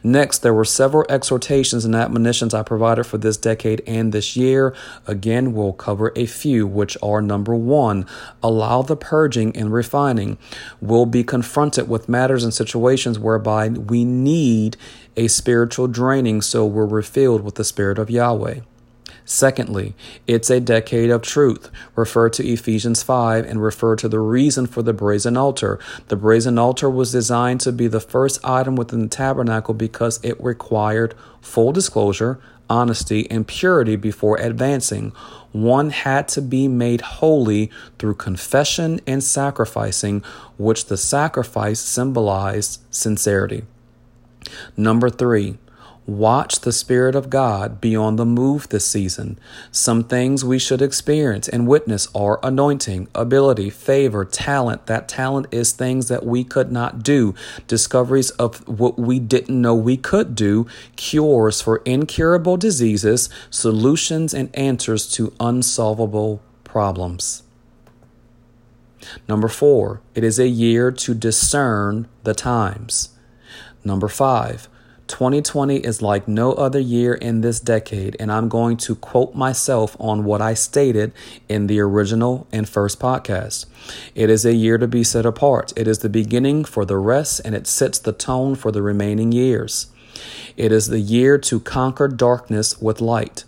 Next, 0.03 0.39
there 0.39 0.53
were 0.53 0.65
several 0.65 1.05
exhortations 1.09 1.85
and 1.85 1.95
admonitions 1.95 2.53
I 2.53 2.63
provided 2.63 3.05
for 3.05 3.17
this 3.17 3.37
decade 3.37 3.81
and 3.87 4.11
this 4.11 4.35
year. 4.35 4.73
Again, 5.05 5.53
we'll 5.53 5.73
cover 5.73 6.11
a 6.15 6.25
few, 6.25 6.67
which 6.67 6.97
are 7.01 7.21
number 7.21 7.55
one, 7.55 8.05
allow 8.41 8.81
the 8.81 8.95
purging 8.95 9.55
and 9.55 9.71
refining. 9.71 10.37
We'll 10.81 11.05
be 11.05 11.23
confronted 11.23 11.89
with 11.89 12.09
matters 12.09 12.43
and 12.43 12.53
situations 12.53 13.19
whereby 13.19 13.69
we 13.69 14.05
need 14.05 14.77
a 15.15 15.27
spiritual 15.27 15.87
draining 15.87 16.41
so 16.41 16.65
we're 16.65 16.85
refilled 16.85 17.43
with 17.43 17.55
the 17.55 17.63
Spirit 17.63 17.97
of 17.97 18.09
Yahweh. 18.09 18.61
Secondly, 19.29 19.93
it's 20.25 20.49
a 20.49 20.61
decade 20.61 21.09
of 21.09 21.21
truth. 21.21 21.69
Refer 21.97 22.29
to 22.29 22.47
Ephesians 22.47 23.03
5 23.03 23.45
and 23.45 23.61
refer 23.61 23.97
to 23.97 24.07
the 24.07 24.21
reason 24.21 24.67
for 24.67 24.81
the 24.81 24.93
brazen 24.93 25.35
altar. 25.35 25.79
The 26.07 26.15
brazen 26.15 26.57
altar 26.57 26.89
was 26.89 27.11
designed 27.11 27.59
to 27.61 27.73
be 27.73 27.87
the 27.87 27.99
first 27.99 28.39
item 28.41 28.77
within 28.77 29.01
the 29.01 29.09
tabernacle 29.09 29.73
because 29.73 30.23
it 30.23 30.41
required 30.41 31.13
full 31.41 31.73
disclosure, 31.73 32.39
honesty, 32.69 33.29
and 33.29 33.45
purity 33.45 33.97
before 33.97 34.37
advancing. 34.37 35.09
One 35.51 35.89
had 35.89 36.29
to 36.29 36.41
be 36.41 36.69
made 36.69 37.01
holy 37.01 37.69
through 37.99 38.15
confession 38.15 39.01
and 39.05 39.21
sacrificing, 39.21 40.23
which 40.57 40.85
the 40.85 40.95
sacrifice 40.95 41.81
symbolized 41.81 42.79
sincerity. 42.91 43.65
Number 44.77 45.09
three, 45.09 45.57
Watch 46.07 46.61
the 46.61 46.71
Spirit 46.71 47.15
of 47.15 47.29
God 47.29 47.81
be 47.81 47.93
on 47.93 48.15
the 48.15 48.25
move 48.25 48.69
this 48.69 48.87
season. 48.87 49.37
Some 49.71 50.05
things 50.05 50.45
we 50.45 50.57
should 50.57 50.81
experience 50.81 51.49
and 51.49 51.67
witness 51.67 52.07
are 52.15 52.39
anointing, 52.41 53.09
ability, 53.13 53.69
favor, 53.69 54.23
talent. 54.23 54.85
That 54.85 55.09
talent 55.09 55.47
is 55.51 55.73
things 55.73 56.07
that 56.07 56.25
we 56.25 56.45
could 56.45 56.71
not 56.71 57.03
do, 57.03 57.35
discoveries 57.67 58.29
of 58.31 58.65
what 58.69 58.97
we 58.97 59.19
didn't 59.19 59.61
know 59.61 59.75
we 59.75 59.97
could 59.97 60.33
do, 60.33 60.65
cures 60.95 61.61
for 61.61 61.81
incurable 61.83 62.55
diseases, 62.55 63.29
solutions 63.49 64.33
and 64.33 64.55
answers 64.55 65.11
to 65.11 65.33
unsolvable 65.41 66.41
problems. 66.63 67.43
Number 69.27 69.49
four, 69.49 69.99
it 70.15 70.23
is 70.23 70.39
a 70.39 70.47
year 70.47 70.89
to 70.89 71.13
discern 71.13 72.07
the 72.23 72.33
times. 72.33 73.09
Number 73.83 74.07
five, 74.07 74.69
2020 75.07 75.77
is 75.77 76.01
like 76.01 76.27
no 76.27 76.53
other 76.53 76.79
year 76.79 77.13
in 77.13 77.41
this 77.41 77.59
decade, 77.59 78.15
and 78.19 78.31
I'm 78.31 78.49
going 78.49 78.77
to 78.77 78.95
quote 78.95 79.35
myself 79.35 79.95
on 79.99 80.25
what 80.25 80.41
I 80.41 80.53
stated 80.53 81.13
in 81.47 81.67
the 81.67 81.79
original 81.79 82.47
and 82.51 82.67
first 82.67 82.99
podcast. 82.99 83.65
It 84.15 84.29
is 84.29 84.45
a 84.45 84.53
year 84.53 84.77
to 84.77 84.87
be 84.87 85.03
set 85.03 85.25
apart. 85.25 85.73
It 85.75 85.87
is 85.87 85.99
the 85.99 86.09
beginning 86.09 86.65
for 86.65 86.85
the 86.85 86.97
rest, 86.97 87.41
and 87.45 87.55
it 87.55 87.67
sets 87.67 87.99
the 87.99 88.11
tone 88.11 88.55
for 88.55 88.71
the 88.71 88.81
remaining 88.81 89.31
years. 89.31 89.87
It 90.55 90.71
is 90.71 90.87
the 90.87 90.99
year 90.99 91.37
to 91.37 91.59
conquer 91.59 92.07
darkness 92.07 92.81
with 92.81 93.01
light. 93.01 93.45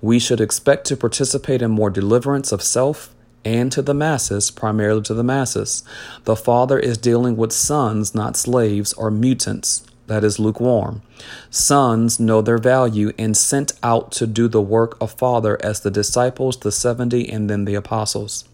We 0.00 0.18
should 0.18 0.40
expect 0.40 0.86
to 0.86 0.96
participate 0.96 1.60
in 1.60 1.70
more 1.70 1.90
deliverance 1.90 2.52
of 2.52 2.62
self 2.62 3.14
and 3.44 3.70
to 3.72 3.82
the 3.82 3.94
masses, 3.94 4.50
primarily 4.50 5.02
to 5.02 5.14
the 5.14 5.24
masses. 5.24 5.82
The 6.24 6.36
Father 6.36 6.78
is 6.78 6.96
dealing 6.96 7.36
with 7.36 7.52
sons, 7.52 8.14
not 8.14 8.36
slaves 8.36 8.92
or 8.94 9.10
mutants 9.10 9.84
that 10.06 10.24
is 10.24 10.38
lukewarm. 10.38 11.02
Sons 11.50 12.20
know 12.20 12.42
their 12.42 12.58
value 12.58 13.12
and 13.18 13.36
sent 13.36 13.72
out 13.82 14.12
to 14.12 14.26
do 14.26 14.48
the 14.48 14.60
work 14.60 14.96
of 15.00 15.12
Father 15.12 15.58
as 15.64 15.80
the 15.80 15.90
disciples, 15.90 16.58
the 16.58 16.72
70, 16.72 17.28
and 17.28 17.48
then 17.48 17.64
the 17.64 17.74
apostles. 17.74 18.44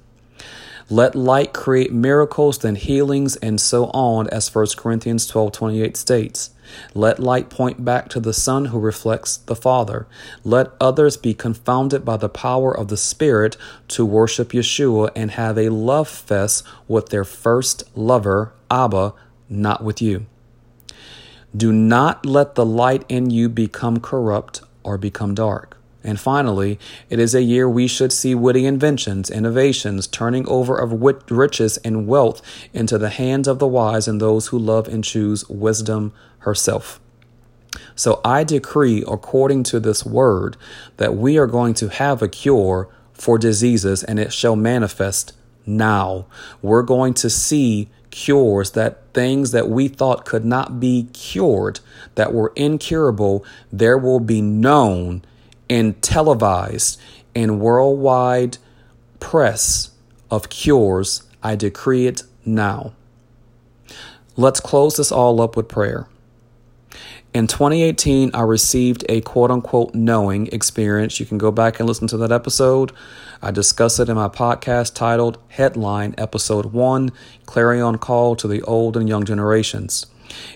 Let 0.92 1.14
light 1.14 1.52
create 1.52 1.92
miracles, 1.92 2.58
then 2.58 2.74
healings, 2.74 3.36
and 3.36 3.60
so 3.60 3.86
on, 3.94 4.28
as 4.30 4.52
1 4.52 4.66
Corinthians 4.76 5.24
12 5.28 5.52
28 5.52 5.96
states. 5.96 6.50
Let 6.94 7.20
light 7.20 7.48
point 7.48 7.84
back 7.84 8.08
to 8.08 8.18
the 8.18 8.32
Son 8.32 8.66
who 8.66 8.78
reflects 8.80 9.36
the 9.36 9.54
Father. 9.54 10.08
Let 10.42 10.72
others 10.80 11.16
be 11.16 11.32
confounded 11.32 12.04
by 12.04 12.16
the 12.16 12.28
power 12.28 12.76
of 12.76 12.88
the 12.88 12.96
Spirit 12.96 13.56
to 13.88 14.04
worship 14.04 14.48
Yeshua 14.48 15.10
and 15.14 15.32
have 15.32 15.56
a 15.56 15.68
love 15.68 16.08
fest 16.08 16.64
with 16.88 17.10
their 17.10 17.24
first 17.24 17.84
lover, 17.96 18.52
Abba, 18.68 19.14
not 19.48 19.84
with 19.84 20.02
you. 20.02 20.26
Do 21.56 21.72
not 21.72 22.24
let 22.24 22.54
the 22.54 22.64
light 22.64 23.04
in 23.08 23.30
you 23.30 23.48
become 23.48 24.00
corrupt 24.00 24.62
or 24.82 24.96
become 24.98 25.34
dark. 25.34 25.76
And 26.02 26.18
finally, 26.18 26.78
it 27.10 27.18
is 27.18 27.34
a 27.34 27.42
year 27.42 27.68
we 27.68 27.86
should 27.86 28.12
see 28.12 28.34
witty 28.34 28.64
inventions, 28.64 29.30
innovations, 29.30 30.06
turning 30.06 30.48
over 30.48 30.76
of 30.76 30.92
wit- 30.92 31.30
riches 31.30 31.76
and 31.78 32.06
wealth 32.06 32.40
into 32.72 32.96
the 32.96 33.10
hands 33.10 33.46
of 33.46 33.58
the 33.58 33.66
wise 33.66 34.08
and 34.08 34.20
those 34.20 34.46
who 34.46 34.58
love 34.58 34.88
and 34.88 35.04
choose 35.04 35.46
wisdom 35.48 36.12
herself. 36.38 37.00
So 37.94 38.20
I 38.24 38.44
decree, 38.44 39.04
according 39.06 39.64
to 39.64 39.80
this 39.80 40.06
word, 40.06 40.56
that 40.96 41.16
we 41.16 41.36
are 41.36 41.46
going 41.46 41.74
to 41.74 41.88
have 41.88 42.22
a 42.22 42.28
cure 42.28 42.88
for 43.12 43.38
diseases 43.38 44.02
and 44.02 44.18
it 44.18 44.32
shall 44.32 44.56
manifest 44.56 45.34
now. 45.66 46.26
We're 46.62 46.82
going 46.82 47.14
to 47.14 47.28
see 47.28 47.88
cures, 48.10 48.72
that 48.72 49.02
things 49.14 49.52
that 49.52 49.68
we 49.68 49.88
thought 49.88 50.24
could 50.24 50.44
not 50.44 50.80
be 50.80 51.08
cured, 51.12 51.80
that 52.14 52.32
were 52.32 52.52
incurable, 52.56 53.44
there 53.72 53.98
will 53.98 54.20
be 54.20 54.42
known 54.42 55.22
and 55.68 56.00
televised 56.02 57.00
in 57.34 57.60
worldwide 57.60 58.58
press 59.20 59.90
of 60.30 60.48
cures. 60.48 61.22
I 61.42 61.56
decree 61.56 62.06
it 62.06 62.22
now. 62.44 62.92
Let's 64.36 64.60
close 64.60 64.96
this 64.96 65.12
all 65.12 65.40
up 65.40 65.56
with 65.56 65.68
prayer. 65.68 66.06
In 67.32 67.46
2018, 67.46 68.32
I 68.34 68.42
received 68.42 69.04
a 69.08 69.20
quote 69.20 69.52
unquote 69.52 69.94
knowing 69.94 70.48
experience. 70.48 71.20
You 71.20 71.26
can 71.26 71.38
go 71.38 71.52
back 71.52 71.78
and 71.78 71.88
listen 71.88 72.08
to 72.08 72.16
that 72.16 72.32
episode. 72.32 72.90
I 73.40 73.52
discuss 73.52 74.00
it 74.00 74.08
in 74.08 74.16
my 74.16 74.28
podcast 74.28 74.96
titled 74.96 75.38
Headline 75.46 76.16
Episode 76.18 76.72
1 76.72 77.12
Clarion 77.46 77.98
Call 77.98 78.34
to 78.34 78.48
the 78.48 78.62
Old 78.62 78.96
and 78.96 79.08
Young 79.08 79.24
Generations. 79.24 80.06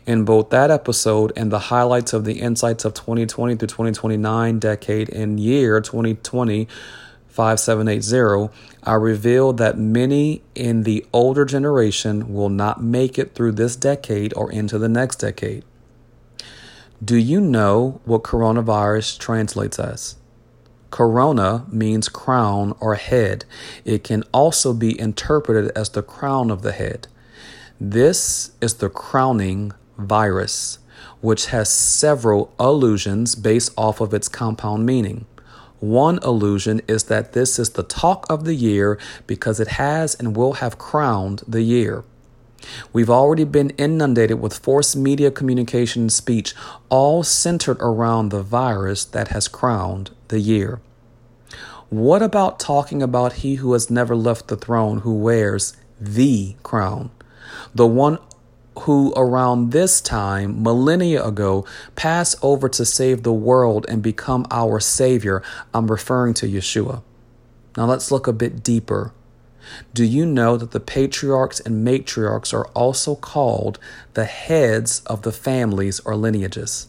In 0.04 0.24
both 0.24 0.50
that 0.50 0.72
episode 0.72 1.32
and 1.37 1.52
the 1.52 1.70
highlights 1.70 2.12
of 2.12 2.24
the 2.24 2.40
insights 2.40 2.84
of 2.84 2.92
2020 2.94 3.54
through 3.54 3.68
2029 3.68 4.58
decade 4.58 5.08
and 5.10 5.38
year 5.38 5.80
2020 5.80 6.66
5780, 7.28 8.52
I 8.82 8.94
revealed 8.94 9.58
that 9.58 9.78
many 9.78 10.42
in 10.56 10.82
the 10.82 11.06
older 11.12 11.44
generation 11.44 12.34
will 12.34 12.48
not 12.48 12.82
make 12.82 13.16
it 13.16 13.37
through 13.37 13.52
this 13.52 13.76
decade 13.76 14.34
or 14.34 14.50
into 14.50 14.76
the 14.76 14.88
next 14.88 15.16
decade. 15.16 15.64
Do 17.02 17.16
you 17.16 17.40
know 17.40 18.00
what 18.04 18.22
coronavirus 18.22 19.18
translates 19.18 19.78
as? 19.78 20.16
Corona 20.90 21.66
means 21.68 22.09
crown 22.09 22.76
or 22.78 22.94
head. 22.94 23.44
It 23.85 24.04
can 24.04 24.22
also 24.33 24.72
be 24.72 24.98
interpreted 24.98 25.72
as 25.76 25.90
the 25.90 26.02
crown 26.02 26.52
of 26.52 26.62
the 26.62 26.70
head. 26.70 27.09
This 27.80 28.52
is 28.61 28.74
the 28.74 28.88
crowning 28.88 29.72
virus, 29.98 30.78
which 31.20 31.46
has 31.46 31.68
several 31.68 32.54
allusions 32.61 33.35
based 33.35 33.72
off 33.76 34.00
of 34.00 34.14
its 34.14 34.28
compound 34.28 34.87
meaning. 34.87 35.26
One 35.80 36.18
allusion 36.22 36.80
is 36.87 37.04
that 37.04 37.33
this 37.33 37.59
is 37.59 37.70
the 37.70 37.83
talk 37.83 38.24
of 38.30 38.44
the 38.44 38.54
year 38.54 38.98
because 39.26 39.59
it 39.59 39.68
has 39.68 40.14
and 40.14 40.37
will 40.37 40.54
have 40.54 40.78
crowned 40.78 41.42
the 41.48 41.62
year. 41.62 42.04
We've 42.92 43.11
already 43.11 43.44
been 43.44 43.70
inundated 43.70 44.40
with 44.40 44.59
forced 44.59 44.96
media 44.96 45.31
communication 45.31 46.03
and 46.03 46.12
speech, 46.12 46.55
all 46.88 47.22
centered 47.22 47.79
around 47.81 48.29
the 48.29 48.42
virus 48.42 49.05
that 49.05 49.29
has 49.29 49.48
crowned 49.48 50.11
the 50.29 50.40
year. 50.40 50.81
What 51.90 52.22
about 52.22 52.59
talking 52.59 53.03
about 53.03 53.35
he 53.35 53.57
who 53.57 53.72
has 53.72 53.90
never 53.90 54.16
left 54.16 54.48
the 54.48 54.57
throne, 54.57 55.00
who 55.00 55.14
wears 55.14 55.77
the 56.00 56.57
crown? 56.62 57.11
The 57.74 57.87
one 57.87 58.18
who 58.81 59.12
around 59.16 59.70
this 59.70 60.00
time, 60.00 60.62
millennia 60.62 61.24
ago, 61.24 61.64
passed 61.94 62.37
over 62.42 62.68
to 62.68 62.85
save 62.85 63.22
the 63.22 63.33
world 63.33 63.87
and 63.88 64.03
become 64.03 64.46
our 64.50 64.81
Savior. 64.81 65.42
I'm 65.72 65.88
referring 65.88 66.35
to 66.35 66.46
Yeshua. 66.46 67.03
Now 67.77 67.87
let's 67.87 68.11
look 68.11 68.27
a 68.27 68.33
bit 68.33 68.62
deeper 68.62 69.12
do 69.92 70.05
you 70.05 70.27
know 70.27 70.57
that 70.57 70.72
the 70.72 70.81
patriarchs 70.81 71.61
and 71.61 71.87
matriarchs 71.87 72.53
are 72.53 72.66
also 72.68 73.14
called 73.14 73.79
the 74.14 74.24
heads 74.24 75.00
of 75.07 75.22
the 75.22 75.33
families 75.33 76.00
or 76.00 76.16
lineages? 76.16 76.88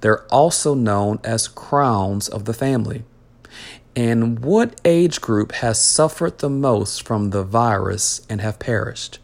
They're 0.00 0.24
also 0.26 0.74
known 0.74 1.20
as 1.24 1.48
crowns 1.48 2.28
of 2.28 2.44
the 2.44 2.54
family. 2.54 3.04
And 3.94 4.38
what 4.40 4.80
age 4.84 5.20
group 5.20 5.52
has 5.52 5.80
suffered 5.80 6.38
the 6.38 6.50
most 6.50 7.06
from 7.06 7.30
the 7.30 7.42
virus 7.42 8.24
and 8.28 8.40
have 8.40 8.58
perished? 8.58 9.18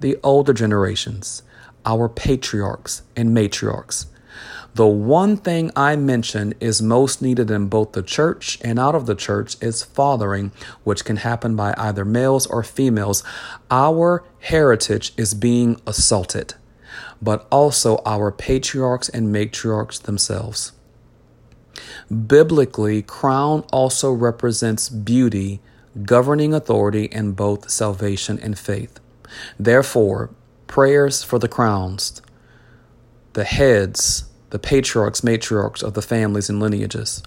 The 0.00 0.16
older 0.22 0.52
generations, 0.52 1.42
our 1.84 2.08
patriarchs 2.08 3.02
and 3.16 3.36
matriarchs. 3.36 4.06
The 4.78 4.86
one 4.86 5.36
thing 5.36 5.72
I 5.74 5.96
mention 5.96 6.54
is 6.60 6.80
most 6.80 7.20
needed 7.20 7.50
in 7.50 7.66
both 7.66 7.94
the 7.94 8.02
church 8.02 8.60
and 8.62 8.78
out 8.78 8.94
of 8.94 9.06
the 9.06 9.16
church 9.16 9.56
is 9.60 9.82
fathering, 9.82 10.52
which 10.84 11.04
can 11.04 11.16
happen 11.16 11.56
by 11.56 11.74
either 11.76 12.04
males 12.04 12.46
or 12.46 12.62
females. 12.62 13.24
Our 13.72 14.22
heritage 14.38 15.14
is 15.16 15.34
being 15.34 15.80
assaulted, 15.84 16.54
but 17.20 17.48
also 17.50 18.00
our 18.06 18.30
patriarchs 18.30 19.08
and 19.08 19.34
matriarchs 19.34 20.00
themselves. 20.00 20.70
Biblically, 22.08 23.02
crown 23.02 23.64
also 23.72 24.12
represents 24.12 24.88
beauty, 24.88 25.60
governing 26.04 26.54
authority 26.54 27.06
in 27.06 27.32
both 27.32 27.68
salvation 27.68 28.38
and 28.38 28.56
faith. 28.56 29.00
Therefore, 29.58 30.30
prayers 30.68 31.24
for 31.24 31.40
the 31.40 31.48
crowns, 31.48 32.22
the 33.32 33.42
heads, 33.42 34.27
the 34.50 34.58
patriarchs, 34.58 35.20
matriarchs 35.20 35.82
of 35.82 35.94
the 35.94 36.02
families 36.02 36.48
and 36.48 36.60
lineages. 36.60 37.22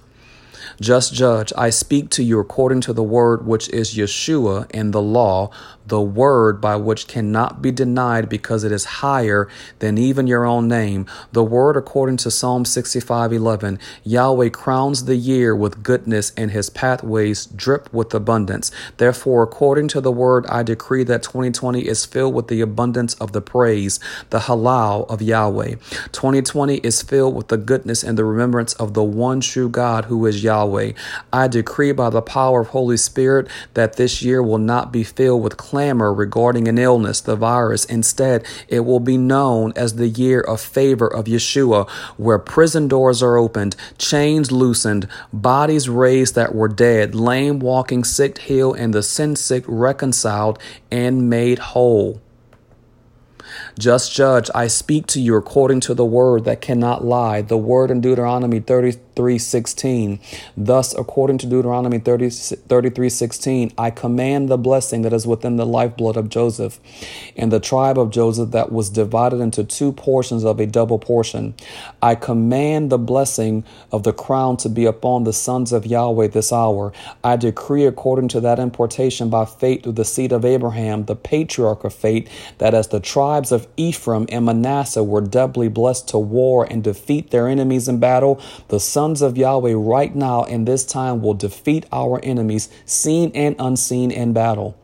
Just 0.80 1.14
judge, 1.14 1.52
I 1.58 1.70
speak 1.70 2.10
to 2.12 2.24
you 2.24 2.40
according 2.40 2.82
to 2.82 2.94
the 2.94 3.04
word 3.04 3.46
which 3.46 3.70
is 3.70 3.96
Yeshua 3.96 4.70
in 4.72 4.92
the 4.92 5.02
law, 5.02 5.52
the 5.86 6.02
word 6.02 6.62
by 6.62 6.76
which 6.76 7.08
cannot 7.08 7.62
be 7.62 7.72
denied 7.72 8.30
because 8.30 8.64
it 8.64 8.72
is 8.72 8.86
higher 9.02 9.48
than 9.80 9.98
even 9.98 10.28
your 10.28 10.46
own 10.46 10.68
name. 10.68 11.06
The 11.32 11.44
word 11.44 11.78
according 11.78 12.18
to 12.18 12.32
Psalm 12.32 12.66
65:11, 12.66 13.80
Yahweh 14.04 14.50
crowns 14.50 15.06
the 15.06 15.16
year 15.16 15.56
with 15.56 15.84
goodness 15.84 16.32
and 16.38 16.52
his 16.52 16.70
pathways 16.70 17.46
drip 17.46 17.92
with 17.94 18.14
abundance. 18.14 18.72
Therefore, 18.98 19.44
according 19.44 19.88
to 19.90 20.02
the 20.02 20.12
word, 20.12 20.46
I 20.48 20.64
decree 20.64 21.04
that 21.06 21.24
2020 21.24 21.88
is 21.88 22.06
filled 22.06 22.34
with 22.34 22.48
the 22.48 22.62
abundance 22.62 23.14
of 23.16 23.32
the 23.32 23.42
praise, 23.42 24.00
the 24.30 24.42
halal 24.42 25.10
of 25.10 25.22
Yahweh. 25.22 25.76
2020 26.12 26.78
is 26.78 27.02
filled 27.02 27.36
with 27.36 27.48
the 27.48 27.58
goodness 27.58 28.04
and 28.04 28.18
the 28.18 28.26
remembrance 28.26 28.74
of 28.74 28.94
the 28.94 29.04
one 29.04 29.42
true 29.42 29.70
God 29.70 30.06
who 30.06 30.26
is 30.26 30.44
Yahweh. 30.44 30.94
I 31.34 31.48
decree 31.48 31.92
by 31.92 32.10
the 32.10 32.22
power 32.22 32.62
of 32.62 32.68
Holy 32.70 32.98
Spirit 32.98 33.48
that 33.74 33.96
this 33.96 34.22
year 34.22 34.42
will 34.42 34.58
not 34.58 34.92
be 34.92 35.04
filled 35.04 35.44
with 35.44 35.58
clamor 35.82 36.14
regarding 36.14 36.68
an 36.68 36.78
illness, 36.78 37.22
the 37.22 37.36
virus. 37.36 37.86
Instead, 37.86 38.46
it 38.68 38.82
will 38.82 39.00
be 39.00 39.18
known 39.18 39.74
as 39.76 39.96
the 39.96 40.10
year 40.10 40.40
of 40.40 40.62
favor 40.62 41.08
of 41.08 41.26
Yeshua, 41.26 41.90
where 42.18 42.38
prison 42.38 42.88
doors 42.88 43.24
are 43.24 43.36
opened, 43.36 43.76
chains 43.98 44.52
loosened, 44.52 45.08
bodies 45.34 45.90
raised 45.90 46.36
that 46.36 46.54
were 46.54 46.68
dead, 46.68 47.16
lame 47.16 47.58
walking, 47.58 48.04
sick 48.04 48.38
healed, 48.38 48.78
and 48.78 48.94
the 48.94 49.02
sin 49.02 49.36
sick 49.36 49.64
reconciled 49.68 50.60
and 50.92 51.28
made 51.28 51.58
whole. 51.74 52.22
Just 53.80 54.14
judge, 54.14 54.52
I 54.54 54.68
speak 54.68 55.08
to 55.08 55.20
you 55.20 55.36
according 55.36 55.80
to 55.82 55.96
the 55.96 56.06
word 56.06 56.44
that 56.46 56.62
cannot 56.62 57.04
lie, 57.04 57.42
the 57.42 57.58
word 57.58 57.90
in 57.90 58.02
Deuteronomy 58.02 58.60
33 58.60 58.98
16. 59.16 60.20
Thus, 60.58 60.94
according 60.98 61.38
to 61.40 61.48
Deuteronomy 61.48 62.00
30, 62.00 62.30
33 62.30 63.10
16, 63.10 63.72
I 63.78 63.90
command 63.90 64.50
the 64.50 64.58
blessing 64.58 65.04
that 65.04 65.14
is 65.14 65.26
within 65.26 65.56
the 65.56 65.66
lifeblood 65.66 66.18
of 66.18 66.28
Joseph 66.28 66.80
and 67.38 67.50
the 67.50 67.62
tribe 67.62 67.98
of 67.98 68.10
Joseph 68.10 68.52
that 68.52 68.72
was 68.72 68.90
divided 68.90 69.40
into 69.40 69.64
two 69.64 69.94
portions 69.94 70.44
of 70.44 70.60
a 70.60 70.66
double 70.66 71.00
portion. 71.00 71.54
I 72.02 72.16
command 72.16 72.90
the 72.90 72.98
blessing 72.98 73.64
of 73.94 74.04
the 74.04 74.14
crown 74.14 74.58
to 74.58 74.70
be 74.70 74.84
upon 74.86 75.24
the 75.24 75.34
sons 75.34 75.72
of 75.72 75.86
Yahweh 75.86 76.28
this 76.28 76.52
hour. 76.52 76.92
I 77.24 77.38
decree 77.38 77.86
according 77.86 78.28
to 78.30 78.42
that 78.42 78.60
impartation 78.60 79.30
by 79.30 79.46
faith 79.46 79.84
through 79.84 79.94
the 79.94 80.06
seed 80.06 80.34
of 80.34 80.44
Abraham, 80.44 81.06
the 81.06 81.16
patriarch 81.16 81.86
of 81.86 81.94
faith, 81.94 82.30
that 82.58 82.74
as 82.74 82.90
the 82.90 83.00
tribes 83.00 83.52
of 83.52 83.62
of 83.62 83.68
Ephraim 83.78 84.26
and 84.30 84.46
Manasseh 84.46 85.04
were 85.04 85.22
doubly 85.22 85.68
blessed 85.68 86.08
to 86.10 86.18
war 86.18 86.66
and 86.70 86.84
defeat 86.84 87.30
their 87.30 87.48
enemies 87.48 87.88
in 87.88 88.00
battle, 88.00 88.42
the 88.70 88.80
sons 88.80 89.01
of 89.02 89.36
Yahweh 89.36 89.74
right 89.74 90.16
now 90.16 90.44
in 90.44 90.66
this 90.66 90.86
time 90.86 91.24
will 91.24 91.34
defeat 91.34 91.88
our 91.92 92.20
enemies, 92.24 92.70
seen 92.86 93.32
and 93.34 93.56
unseen 93.58 94.12
in 94.12 94.32
battle. 94.32 94.78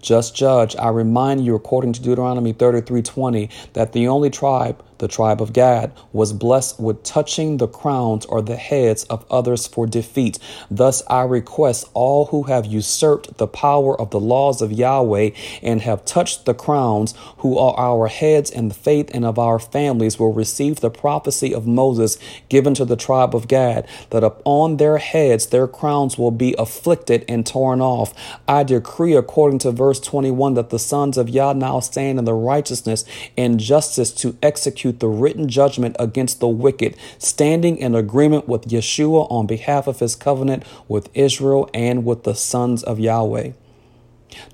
Just 0.00 0.36
judge, 0.36 0.76
I 0.76 0.90
remind 0.90 1.44
you 1.44 1.56
according 1.56 1.92
to 1.94 2.02
Deuteronomy 2.02 2.52
33:20 2.52 3.48
that 3.72 3.90
the 3.92 4.06
only 4.06 4.30
tribe 4.30 4.80
the 5.00 5.08
tribe 5.08 5.42
of 5.42 5.52
Gad, 5.52 5.92
was 6.12 6.32
blessed 6.32 6.78
with 6.78 7.02
touching 7.02 7.56
the 7.56 7.66
crowns 7.68 8.24
or 8.26 8.40
the 8.40 8.56
heads 8.56 9.04
of 9.04 9.26
others 9.30 9.66
for 9.66 9.86
defeat. 9.86 10.38
Thus 10.70 11.02
I 11.08 11.22
request 11.22 11.88
all 11.92 12.26
who 12.26 12.44
have 12.44 12.66
usurped 12.66 13.38
the 13.38 13.48
power 13.48 14.00
of 14.00 14.10
the 14.10 14.20
laws 14.20 14.62
of 14.62 14.72
Yahweh 14.72 15.30
and 15.62 15.82
have 15.82 16.04
touched 16.04 16.44
the 16.44 16.54
crowns, 16.54 17.14
who 17.38 17.58
are 17.58 17.76
our 17.78 18.06
heads 18.06 18.50
in 18.50 18.68
the 18.68 18.74
faith 18.74 19.10
and 19.12 19.24
of 19.24 19.38
our 19.38 19.58
families, 19.58 20.18
will 20.18 20.32
receive 20.32 20.80
the 20.80 20.90
prophecy 20.90 21.54
of 21.54 21.66
Moses 21.66 22.18
given 22.48 22.74
to 22.74 22.84
the 22.84 22.96
tribe 22.96 23.34
of 23.34 23.48
Gad, 23.48 23.88
that 24.10 24.22
upon 24.22 24.76
their 24.76 24.98
heads 24.98 25.46
their 25.46 25.66
crowns 25.66 26.18
will 26.18 26.30
be 26.30 26.54
afflicted 26.58 27.24
and 27.28 27.46
torn 27.46 27.80
off. 27.80 28.12
I 28.46 28.62
decree 28.62 29.14
according 29.14 29.60
to 29.60 29.72
verse 29.72 30.00
21 30.00 30.54
that 30.54 30.70
the 30.70 30.78
sons 30.78 31.16
of 31.16 31.28
Yah 31.28 31.54
now 31.54 31.80
stand 31.80 32.18
in 32.18 32.24
the 32.24 32.34
righteousness 32.34 33.04
and 33.36 33.58
justice 33.58 34.12
to 34.12 34.36
execute 34.42 34.89
execute 34.90 35.00
the 35.00 35.08
written 35.08 35.48
judgment 35.48 35.96
against 35.98 36.40
the 36.40 36.48
wicked, 36.48 36.96
standing 37.18 37.78
in 37.78 37.94
agreement 37.94 38.48
with 38.48 38.68
Yeshua 38.68 39.30
on 39.30 39.46
behalf 39.46 39.86
of 39.86 40.00
his 40.00 40.16
covenant 40.16 40.64
with 40.88 41.08
Israel 41.14 41.68
and 41.72 42.04
with 42.04 42.24
the 42.24 42.34
sons 42.34 42.82
of 42.82 42.98
Yahweh. 42.98 43.52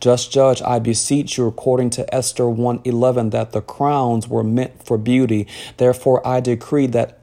Just 0.01 0.33
judge, 0.33 0.63
I 0.63 0.79
beseech 0.79 1.37
you, 1.37 1.47
according 1.47 1.91
to 1.91 2.15
Esther 2.15 2.45
1:11, 2.49 3.31
that 3.31 3.53
the 3.53 3.61
crowns 3.61 4.29
were 4.29 4.45
meant 4.45 4.83
for 4.83 4.99
beauty. 4.99 5.47
Therefore, 5.77 6.27
I 6.27 6.41
decree 6.41 6.87
that 6.89 7.19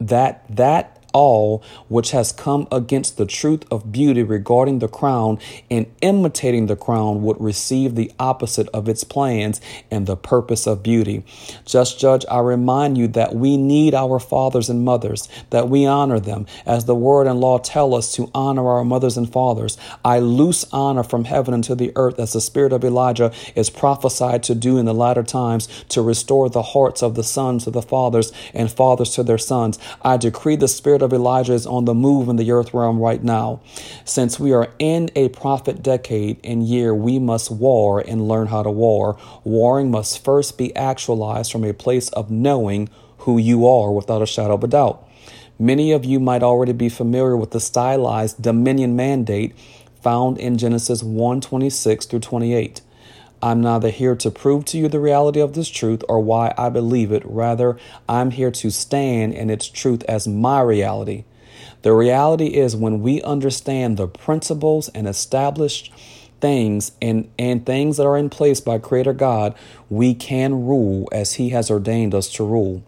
that 0.00 0.44
that 0.48 0.91
all 1.12 1.62
which 1.88 2.10
has 2.12 2.32
come 2.32 2.66
against 2.70 3.16
the 3.16 3.26
truth 3.26 3.64
of 3.70 3.92
beauty 3.92 4.22
regarding 4.22 4.78
the 4.78 4.88
crown 4.88 5.38
and 5.70 5.86
imitating 6.00 6.66
the 6.66 6.76
crown 6.76 7.22
would 7.22 7.40
receive 7.40 7.94
the 7.94 8.10
opposite 8.18 8.68
of 8.68 8.88
its 8.88 9.04
plans 9.04 9.60
and 9.90 10.06
the 10.06 10.16
purpose 10.16 10.66
of 10.66 10.82
beauty. 10.82 11.24
Just 11.64 11.98
judge, 11.98 12.24
I 12.30 12.40
remind 12.40 12.98
you 12.98 13.08
that 13.08 13.34
we 13.34 13.56
need 13.56 13.94
our 13.94 14.18
fathers 14.18 14.68
and 14.68 14.84
mothers, 14.84 15.28
that 15.50 15.68
we 15.68 15.86
honor 15.86 16.20
them, 16.20 16.46
as 16.66 16.84
the 16.84 16.94
word 16.94 17.26
and 17.26 17.40
law 17.40 17.58
tell 17.58 17.94
us 17.94 18.14
to 18.14 18.30
honor 18.34 18.68
our 18.68 18.84
mothers 18.84 19.16
and 19.16 19.30
fathers. 19.30 19.76
I 20.04 20.18
loose 20.18 20.64
honor 20.72 21.02
from 21.02 21.24
heaven 21.24 21.54
into 21.54 21.74
the 21.74 21.92
earth 21.96 22.18
as 22.18 22.32
the 22.32 22.40
spirit 22.40 22.72
of 22.72 22.84
Elijah 22.84 23.32
is 23.54 23.70
prophesied 23.70 24.42
to 24.44 24.54
do 24.54 24.78
in 24.78 24.86
the 24.86 24.94
latter 24.94 25.22
times 25.22 25.68
to 25.90 26.02
restore 26.02 26.48
the 26.48 26.62
hearts 26.62 27.02
of 27.02 27.14
the 27.14 27.24
sons 27.24 27.64
to 27.64 27.70
the 27.70 27.82
fathers 27.82 28.32
and 28.54 28.70
fathers 28.70 29.10
to 29.10 29.22
their 29.22 29.38
sons. 29.38 29.78
I 30.02 30.16
decree 30.16 30.56
the 30.56 30.68
spirit 30.68 31.01
of 31.02 31.12
Elijah 31.12 31.52
is 31.52 31.66
on 31.66 31.84
the 31.84 31.94
move 31.94 32.28
in 32.28 32.36
the 32.36 32.50
earth 32.50 32.72
realm 32.72 32.98
right 32.98 33.22
now. 33.22 33.60
Since 34.04 34.40
we 34.40 34.52
are 34.52 34.72
in 34.78 35.10
a 35.14 35.28
prophet 35.30 35.82
decade 35.82 36.38
and 36.44 36.66
year, 36.66 36.94
we 36.94 37.18
must 37.18 37.50
war 37.50 38.00
and 38.00 38.28
learn 38.28 38.48
how 38.48 38.62
to 38.62 38.70
war. 38.70 39.18
Warring 39.44 39.90
must 39.90 40.24
first 40.24 40.56
be 40.56 40.74
actualized 40.76 41.52
from 41.52 41.64
a 41.64 41.74
place 41.74 42.08
of 42.10 42.30
knowing 42.30 42.88
who 43.18 43.38
you 43.38 43.66
are 43.66 43.92
without 43.92 44.22
a 44.22 44.26
shadow 44.26 44.54
of 44.54 44.64
a 44.64 44.68
doubt. 44.68 45.08
Many 45.58 45.92
of 45.92 46.04
you 46.04 46.18
might 46.18 46.42
already 46.42 46.72
be 46.72 46.88
familiar 46.88 47.36
with 47.36 47.52
the 47.52 47.60
stylized 47.60 48.42
dominion 48.42 48.96
mandate 48.96 49.54
found 50.02 50.38
in 50.38 50.58
Genesis 50.58 51.02
1 51.02 51.40
26 51.40 52.06
through 52.06 52.20
28. 52.20 52.80
I'm 53.42 53.60
neither 53.60 53.90
here 53.90 54.14
to 54.14 54.30
prove 54.30 54.64
to 54.66 54.78
you 54.78 54.86
the 54.86 55.00
reality 55.00 55.40
of 55.40 55.54
this 55.54 55.68
truth 55.68 56.04
or 56.08 56.20
why 56.20 56.54
I 56.56 56.68
believe 56.68 57.10
it. 57.10 57.24
Rather, 57.26 57.76
I'm 58.08 58.30
here 58.30 58.52
to 58.52 58.70
stand 58.70 59.34
in 59.34 59.50
its 59.50 59.68
truth 59.68 60.04
as 60.04 60.28
my 60.28 60.60
reality. 60.60 61.24
The 61.82 61.92
reality 61.92 62.46
is 62.46 62.76
when 62.76 63.02
we 63.02 63.20
understand 63.22 63.96
the 63.96 64.06
principles 64.06 64.88
and 64.90 65.08
established 65.08 65.92
things 66.40 66.92
and, 67.00 67.30
and 67.38 67.66
things 67.66 67.96
that 67.96 68.06
are 68.06 68.16
in 68.16 68.30
place 68.30 68.60
by 68.60 68.78
Creator 68.78 69.14
God, 69.14 69.56
we 69.90 70.14
can 70.14 70.66
rule 70.66 71.08
as 71.10 71.34
He 71.34 71.48
has 71.50 71.70
ordained 71.70 72.14
us 72.14 72.28
to 72.34 72.44
rule. 72.44 72.84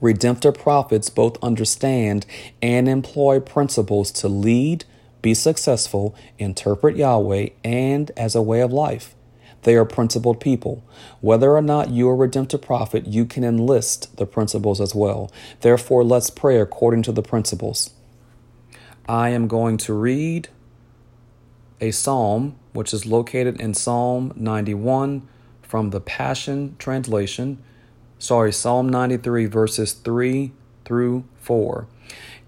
Redemptive 0.00 0.54
prophets 0.54 1.10
both 1.10 1.42
understand 1.42 2.24
and 2.62 2.88
employ 2.88 3.40
principles 3.40 4.10
to 4.12 4.28
lead, 4.28 4.84
be 5.20 5.34
successful, 5.34 6.14
interpret 6.38 6.96
Yahweh, 6.96 7.48
and 7.64 8.10
as 8.16 8.34
a 8.34 8.42
way 8.42 8.60
of 8.60 8.72
life. 8.72 9.15
They 9.66 9.74
are 9.74 9.84
principled 9.84 10.38
people. 10.38 10.84
Whether 11.20 11.56
or 11.56 11.60
not 11.60 11.90
you 11.90 12.08
are 12.08 12.12
a 12.12 12.16
redemptive 12.16 12.62
prophet, 12.62 13.08
you 13.08 13.24
can 13.24 13.42
enlist 13.42 14.16
the 14.16 14.24
principles 14.24 14.80
as 14.80 14.94
well. 14.94 15.32
Therefore, 15.60 16.04
let's 16.04 16.30
pray 16.30 16.60
according 16.60 17.02
to 17.02 17.10
the 17.10 17.20
principles. 17.20 17.90
I 19.08 19.30
am 19.30 19.48
going 19.48 19.76
to 19.78 19.92
read 19.92 20.50
a 21.80 21.90
psalm, 21.90 22.54
which 22.74 22.94
is 22.94 23.06
located 23.06 23.60
in 23.60 23.74
Psalm 23.74 24.32
91 24.36 25.26
from 25.62 25.90
the 25.90 26.00
Passion 26.00 26.76
Translation. 26.78 27.60
Sorry, 28.20 28.52
Psalm 28.52 28.88
93, 28.88 29.46
verses 29.46 29.94
3 29.94 30.52
through 30.84 31.24
4. 31.40 31.88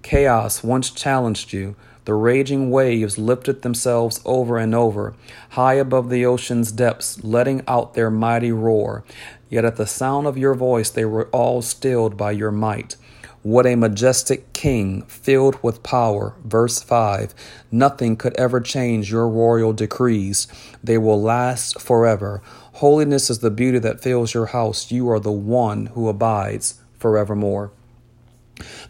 Chaos 0.02 0.62
once 0.62 0.88
challenged 0.90 1.52
you 1.52 1.74
the 2.08 2.14
raging 2.14 2.70
waves 2.70 3.18
lifted 3.18 3.60
themselves 3.60 4.22
over 4.24 4.56
and 4.56 4.74
over, 4.74 5.14
high 5.50 5.74
above 5.74 6.08
the 6.08 6.24
ocean's 6.24 6.72
depths, 6.72 7.22
letting 7.22 7.62
out 7.68 7.92
their 7.92 8.10
mighty 8.10 8.50
roar. 8.50 9.04
Yet 9.50 9.66
at 9.66 9.76
the 9.76 9.86
sound 9.86 10.26
of 10.26 10.38
your 10.38 10.54
voice 10.54 10.88
they 10.88 11.04
were 11.04 11.28
all 11.32 11.60
stilled 11.60 12.16
by 12.16 12.30
your 12.30 12.50
might. 12.50 12.96
What 13.42 13.66
a 13.66 13.74
majestic 13.74 14.54
king, 14.54 15.02
filled 15.02 15.62
with 15.62 15.82
power. 15.82 16.34
Verse 16.42 16.82
5 16.82 17.34
Nothing 17.70 18.16
could 18.16 18.34
ever 18.36 18.62
change 18.62 19.12
your 19.12 19.28
royal 19.28 19.74
decrees, 19.74 20.48
they 20.82 20.96
will 20.96 21.20
last 21.20 21.78
forever. 21.78 22.40
Holiness 22.76 23.28
is 23.28 23.40
the 23.40 23.50
beauty 23.50 23.80
that 23.80 24.00
fills 24.00 24.32
your 24.32 24.46
house. 24.46 24.90
You 24.90 25.10
are 25.10 25.20
the 25.20 25.30
one 25.30 25.86
who 25.88 26.08
abides 26.08 26.80
forevermore. 26.98 27.70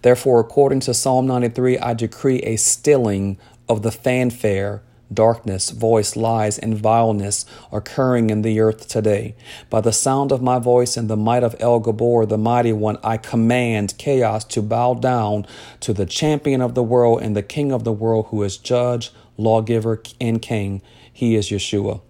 Therefore, 0.02 0.40
according 0.40 0.80
to 0.80 0.94
Psalm 0.94 1.26
93, 1.26 1.78
I 1.78 1.94
decree 1.94 2.38
a 2.40 2.56
stilling 2.56 3.38
of 3.68 3.82
the 3.82 3.92
fanfare, 3.92 4.82
darkness, 5.12 5.70
voice, 5.70 6.16
lies, 6.16 6.58
and 6.58 6.76
vileness 6.76 7.46
occurring 7.72 8.30
in 8.30 8.42
the 8.42 8.60
earth 8.60 8.88
today. 8.88 9.34
By 9.70 9.80
the 9.80 9.92
sound 9.92 10.32
of 10.32 10.42
my 10.42 10.58
voice 10.58 10.96
and 10.96 11.08
the 11.08 11.16
might 11.16 11.42
of 11.42 11.56
El 11.60 11.80
Gibbor, 11.80 12.28
the 12.28 12.38
mighty 12.38 12.72
one, 12.72 12.98
I 13.02 13.16
command 13.16 13.94
chaos 13.98 14.44
to 14.44 14.62
bow 14.62 14.94
down 14.94 15.46
to 15.80 15.92
the 15.92 16.06
champion 16.06 16.60
of 16.60 16.74
the 16.74 16.82
world 16.82 17.22
and 17.22 17.36
the 17.36 17.42
king 17.42 17.72
of 17.72 17.84
the 17.84 17.92
world, 17.92 18.26
who 18.30 18.42
is 18.42 18.56
judge, 18.56 19.10
lawgiver, 19.36 20.02
and 20.20 20.42
king. 20.42 20.82
He 21.12 21.34
is 21.34 21.48
Yeshua. 21.48 22.00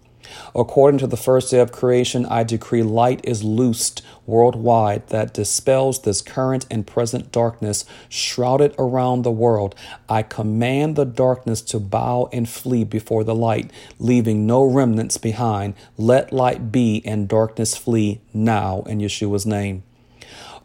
According 0.55 0.99
to 0.99 1.07
the 1.07 1.16
first 1.16 1.51
day 1.51 1.61
of 1.61 1.72
creation, 1.72 2.26
I 2.26 2.45
decree 2.45 2.83
light 2.83 3.20
is 3.24 3.45
loosed 3.45 4.03
worldwide 4.26 5.07
that 5.09 5.33
dispels 5.33 6.03
this 6.03 6.20
current 6.20 6.66
and 6.70 6.87
present 6.87 7.33
darkness 7.33 7.85
shrouded 8.09 8.74
around 8.79 9.22
the 9.22 9.31
world. 9.31 9.74
I 10.09 10.22
command 10.22 10.97
the 10.97 11.07
darkness 11.07 11.62
to 11.62 11.81
bow 11.81 12.29
and 12.33 12.49
flee 12.49 12.85
before 12.85 13.24
the 13.24 13.35
light, 13.35 13.70
leaving 13.99 14.47
no 14.47 14.64
remnants 14.64 15.16
behind. 15.16 15.74
Let 15.97 16.33
light 16.33 16.70
be 16.70 17.03
and 17.05 17.29
darkness 17.29 17.76
flee 17.76 18.20
now 18.35 18.83
in 18.87 18.99
Yeshua's 18.99 19.47
name 19.47 19.83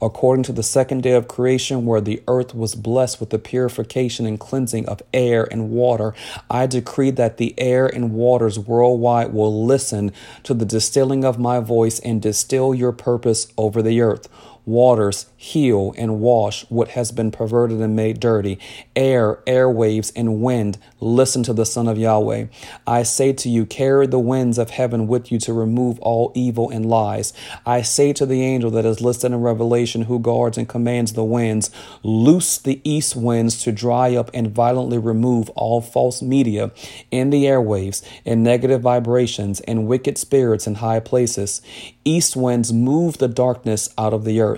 according 0.06 0.44
to 0.44 0.54
the 0.54 0.64
second 0.64 1.04
day 1.04 1.14
of 1.14 1.28
creation, 1.28 1.86
where 1.86 2.02
the 2.02 2.22
earth 2.28 2.54
was 2.54 2.76
blessed 2.76 3.20
with 3.20 3.30
the 3.30 3.40
purification 3.40 4.26
and 4.26 4.40
cleansing 4.40 4.88
of 4.88 5.02
air 5.14 5.48
and 5.52 5.70
water, 5.70 6.14
I 6.50 6.68
decree 6.68 7.12
that 7.12 7.38
the 7.38 7.54
air 7.58 7.88
and 7.88 8.14
waters 8.14 8.60
worldwide 8.60 9.34
will 9.34 9.66
listen 9.66 10.12
to 10.44 10.54
the 10.54 10.66
distilling 10.66 11.24
of 11.24 11.40
my 11.40 11.60
voice 11.60 12.00
and 12.00 12.22
distill 12.22 12.74
your 12.74 12.92
purpose 12.92 13.52
over 13.58 13.82
the 13.82 14.02
earth 14.02 14.28
waters 14.66 15.28
heal 15.36 15.94
and 15.98 16.20
wash 16.20 16.64
what 16.70 16.90
has 16.90 17.12
been 17.12 17.32
perverted 17.32 17.82
and 17.82 17.96
made 17.96 18.20
dirty. 18.20 18.60
Air, 18.96 19.40
airwaves, 19.46 20.12
and 20.16 20.42
wind, 20.42 20.78
listen 21.00 21.44
to 21.44 21.54
the 21.54 21.66
Son 21.66 21.88
of 21.88 21.98
Yahweh. 21.98 22.48
I 22.88 23.04
say 23.04 23.34
to 23.34 23.50
you, 23.50 23.66
carry 23.66 24.08
the 24.08 24.20
winds 24.20 24.58
of 24.58 24.70
heaven 24.70 25.08
with 25.08 25.32
you 25.32 25.40
to 25.40 25.54
remove 25.54 26.00
all 26.00 26.32
evil 26.36 26.70
and 26.70 26.86
lies. 26.86 27.34
I 27.66 27.82
say 27.82 28.14
to 28.14 28.26
the 28.26 28.42
angel 28.42 28.72
that 28.72 28.86
is 28.86 29.02
listed 29.02 29.32
in 29.32 29.42
Revelation, 29.42 30.04
who 30.04 30.20
guards 30.20 30.58
and 30.58 30.70
commands 30.70 31.14
the 31.14 31.24
winds, 31.24 31.70
loose 32.04 32.58
the 32.58 32.82
east 32.84 33.16
winds 33.16 33.62
to 33.64 33.72
dry 33.72 34.16
up 34.16 34.30
and 34.34 34.52
violently 34.52 34.98
remove 34.98 35.50
all 35.52 35.82
false 35.82 36.22
media 36.22 36.72
in 37.12 37.30
the 37.30 37.46
airwaves 37.46 38.02
and 38.26 38.44
negative 38.44 38.82
vibrations 38.82 39.60
and 39.62 39.88
wicked 39.88 40.18
spirits 40.18 40.68
in 40.68 40.76
high 40.76 41.00
places. 41.00 41.62
East 42.06 42.36
winds 42.36 42.72
move 42.72 43.18
the 43.18 43.28
darkness 43.28 43.90
out 43.98 44.14
of 44.14 44.24
the 44.24 44.40
earth. 44.40 44.53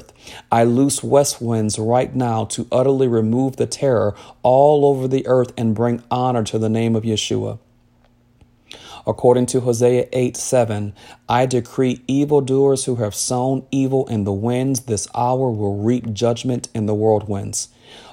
I 0.52 0.64
loose 0.64 1.04
west 1.04 1.42
winds 1.42 1.78
right 1.78 2.16
now 2.16 2.46
to 2.46 2.68
utterly 2.72 3.08
remove 3.08 3.56
the 3.56 3.68
terror 3.68 4.16
all 4.44 4.86
over 4.86 5.08
the 5.08 5.26
earth 5.28 5.54
and 5.58 5.76
bring 5.76 6.04
honor 6.10 6.44
to 6.44 6.60
the 6.60 6.70
name 6.70 6.96
of 6.96 7.04
Yeshua. 7.04 7.60
According 9.08 9.46
to 9.48 9.62
Hosea 9.62 10.08
8 10.12 10.36
7, 10.36 10.94
I 11.30 11.46
decree 11.46 12.02
evildoers 12.08 12.86
who 12.86 12.96
have 12.96 13.14
sown 13.14 13.66
evil 13.70 14.08
in 14.08 14.24
the 14.24 14.34
winds 14.34 14.82
this 14.82 15.08
hour 15.14 15.52
will 15.52 15.78
reap 15.78 16.12
judgment 16.14 16.70
in 16.74 16.88
the 16.88 16.96
whirlwinds 16.96 17.70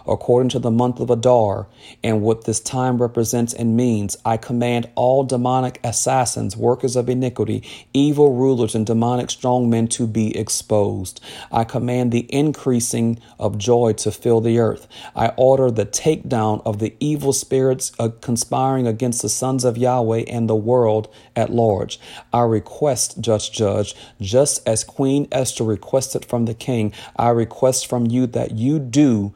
according 0.07 0.49
to 0.51 0.59
the 0.59 0.71
month 0.71 1.01
of 1.01 1.11
Adar, 1.11 1.67
and 2.03 2.23
what 2.23 2.45
this 2.45 2.61
time 2.61 3.01
represents 3.01 3.53
and 3.53 3.77
means, 3.77 4.17
I 4.25 4.37
command 4.37 4.89
all 4.95 5.25
demonic 5.25 5.81
assassins, 5.85 6.57
workers 6.57 6.97
of 6.97 7.09
iniquity, 7.09 7.63
evil 7.93 8.35
rulers, 8.35 8.75
and 8.75 8.87
demonic 8.87 9.29
strongmen 9.29 9.89
to 9.91 10.07
be 10.07 10.37
exposed. 10.37 11.21
I 11.51 11.65
command 11.65 12.13
the 12.13 12.27
increasing 12.33 13.21
of 13.39 13.59
joy 13.59 13.93
to 13.95 14.11
fill 14.11 14.41
the 14.41 14.59
earth. 14.59 14.87
I 15.15 15.29
order 15.37 15.71
the 15.71 15.87
takedown 15.87 16.63
of 16.65 16.79
the 16.79 16.95
evil 17.01 17.33
spirits 17.33 17.93
uh, 17.99 18.11
conspiring 18.21 18.87
against 18.87 19.23
the 19.23 19.29
sons 19.29 19.65
of 19.65 19.79
Yahweh 19.79 20.25
and 20.29 20.49
the 20.49 20.57
world 20.57 21.13
at 21.37 21.51
large. 21.51 21.99
I 22.33 22.43
request, 22.43 23.21
Judge 23.21 23.53
Judge, 23.53 23.95
just 24.21 24.67
as 24.67 24.85
Queen 24.85 25.29
Esther 25.33 25.65
requested 25.65 26.25
from 26.25 26.47
the 26.47 26.55
king, 26.55 26.93
I 27.17 27.29
request 27.31 27.87
from 27.87 28.07
you 28.07 28.27
that 28.29 28.53
you 28.53 28.79
do 28.79 29.33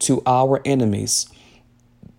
to 0.00 0.22
our 0.26 0.60
enemies. 0.64 1.26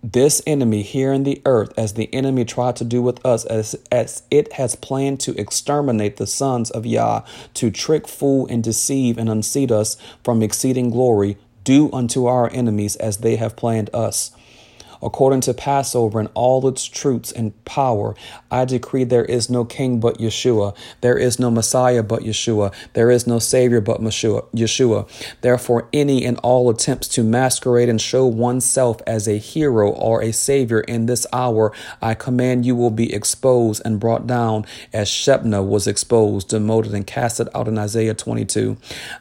This 0.02 0.40
enemy 0.46 0.80
here 0.82 1.12
in 1.12 1.24
the 1.24 1.42
earth, 1.44 1.72
as 1.76 1.92
the 1.92 2.12
enemy 2.14 2.46
tried 2.46 2.76
to 2.76 2.84
do 2.84 3.02
with 3.02 3.24
us, 3.24 3.44
as, 3.44 3.74
as 3.92 4.22
it 4.30 4.54
has 4.54 4.74
planned 4.74 5.20
to 5.20 5.38
exterminate 5.38 6.16
the 6.16 6.26
sons 6.26 6.70
of 6.70 6.86
Yah, 6.86 7.22
to 7.54 7.70
trick, 7.70 8.08
fool, 8.08 8.46
and 8.46 8.64
deceive 8.64 9.18
and 9.18 9.28
unseat 9.28 9.70
us 9.70 9.98
from 10.24 10.42
exceeding 10.42 10.90
glory, 10.90 11.36
do 11.64 11.92
unto 11.92 12.24
our 12.24 12.50
enemies 12.50 12.96
as 12.96 13.18
they 13.18 13.36
have 13.36 13.56
planned 13.56 13.90
us. 13.92 14.30
According 15.02 15.42
to 15.42 15.54
Passover 15.54 16.20
and 16.20 16.28
all 16.34 16.66
its 16.68 16.84
truths 16.84 17.32
and 17.32 17.64
power, 17.64 18.14
I 18.50 18.64
decree 18.64 19.04
there 19.04 19.24
is 19.24 19.48
no 19.48 19.64
king 19.64 20.00
but 20.00 20.18
Yeshua. 20.18 20.76
There 21.00 21.16
is 21.16 21.38
no 21.38 21.50
Messiah 21.50 22.02
but 22.02 22.22
Yeshua. 22.22 22.72
There 22.92 23.10
is 23.10 23.26
no 23.26 23.38
Savior 23.38 23.80
but 23.80 24.00
Yeshua. 24.00 25.08
Therefore, 25.40 25.88
any 25.92 26.24
and 26.24 26.38
all 26.42 26.68
attempts 26.70 27.08
to 27.08 27.22
masquerade 27.22 27.88
and 27.88 28.00
show 28.00 28.26
oneself 28.26 29.00
as 29.06 29.26
a 29.26 29.38
hero 29.38 29.90
or 29.90 30.22
a 30.22 30.32
Savior 30.32 30.80
in 30.80 31.06
this 31.06 31.26
hour, 31.32 31.72
I 32.02 32.14
command 32.14 32.66
you 32.66 32.76
will 32.76 32.90
be 32.90 33.12
exposed 33.12 33.82
and 33.84 34.00
brought 34.00 34.26
down 34.26 34.66
as 34.92 35.08
Shebna 35.08 35.66
was 35.66 35.86
exposed, 35.86 36.48
demoted, 36.48 36.94
and 36.94 37.06
casted 37.06 37.48
out 37.54 37.68
in 37.68 37.78
Isaiah 37.78 38.14
22. 38.14 38.76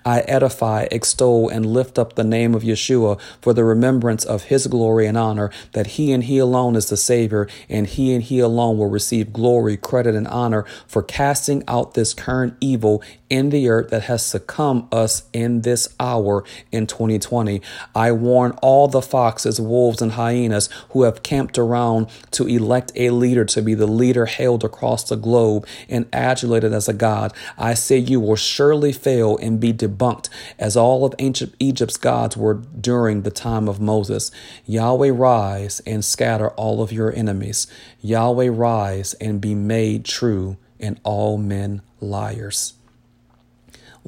I 0.05 0.21
edify, 0.21 0.87
extol, 0.91 1.49
and 1.49 1.65
lift 1.65 1.99
up 1.99 2.15
the 2.15 2.23
name 2.23 2.55
of 2.55 2.63
Yeshua 2.63 3.19
for 3.41 3.53
the 3.53 3.63
remembrance 3.63 4.25
of 4.25 4.43
his 4.43 4.67
glory 4.67 5.05
and 5.05 5.17
honor, 5.17 5.51
that 5.73 5.87
he 5.87 6.11
and 6.11 6.23
he 6.25 6.37
alone 6.37 6.75
is 6.75 6.89
the 6.89 6.97
Savior, 6.97 7.47
and 7.67 7.87
he 7.87 8.13
and 8.13 8.23
he 8.23 8.39
alone 8.39 8.77
will 8.77 8.89
receive 8.89 9.33
glory, 9.33 9.77
credit, 9.77 10.15
and 10.15 10.27
honor 10.27 10.65
for 10.87 11.03
casting 11.03 11.63
out 11.67 11.93
this 11.93 12.13
current 12.13 12.55
evil 12.59 13.03
in 13.29 13.49
the 13.49 13.69
earth 13.69 13.89
that 13.89 14.03
has 14.03 14.25
succumbed 14.25 14.93
us 14.93 15.23
in 15.33 15.61
this 15.61 15.87
hour 15.99 16.43
in 16.71 16.87
2020. 16.87 17.61
I 17.95 18.11
warn 18.11 18.51
all 18.61 18.87
the 18.87 19.01
foxes, 19.01 19.59
wolves, 19.59 20.01
and 20.01 20.13
hyenas 20.13 20.69
who 20.89 21.03
have 21.03 21.23
camped 21.23 21.57
around 21.57 22.07
to 22.31 22.47
elect 22.47 22.91
a 22.95 23.11
leader 23.11 23.45
to 23.45 23.61
be 23.61 23.73
the 23.73 23.87
leader 23.87 24.25
hailed 24.25 24.63
across 24.63 25.07
the 25.07 25.15
globe 25.15 25.67
and 25.87 26.07
adulated 26.11 26.73
as 26.73 26.87
a 26.87 26.93
god. 26.93 27.33
I 27.57 27.73
say 27.73 27.97
you 27.97 28.19
will 28.19 28.35
surely 28.35 28.91
fail 28.91 29.37
and 29.37 29.59
be 29.59 29.73
debunked 29.73 30.29
as 30.57 30.75
all 30.75 31.05
of 31.05 31.13
ancient 31.19 31.55
Egypt's 31.59 31.97
gods 31.97 32.35
were 32.35 32.55
during 32.55 33.21
the 33.21 33.31
time 33.31 33.67
of 33.67 33.79
Moses. 33.79 34.31
Yahweh 34.65 35.11
rise 35.11 35.79
and 35.81 36.03
scatter 36.03 36.49
all 36.51 36.81
of 36.81 36.91
your 36.91 37.13
enemies. 37.15 37.67
Yahweh 38.01 38.49
rise 38.49 39.13
and 39.15 39.41
be 39.41 39.55
made 39.55 40.05
true 40.05 40.57
and 40.79 40.99
all 41.03 41.37
men 41.37 41.81
liars. 41.99 42.78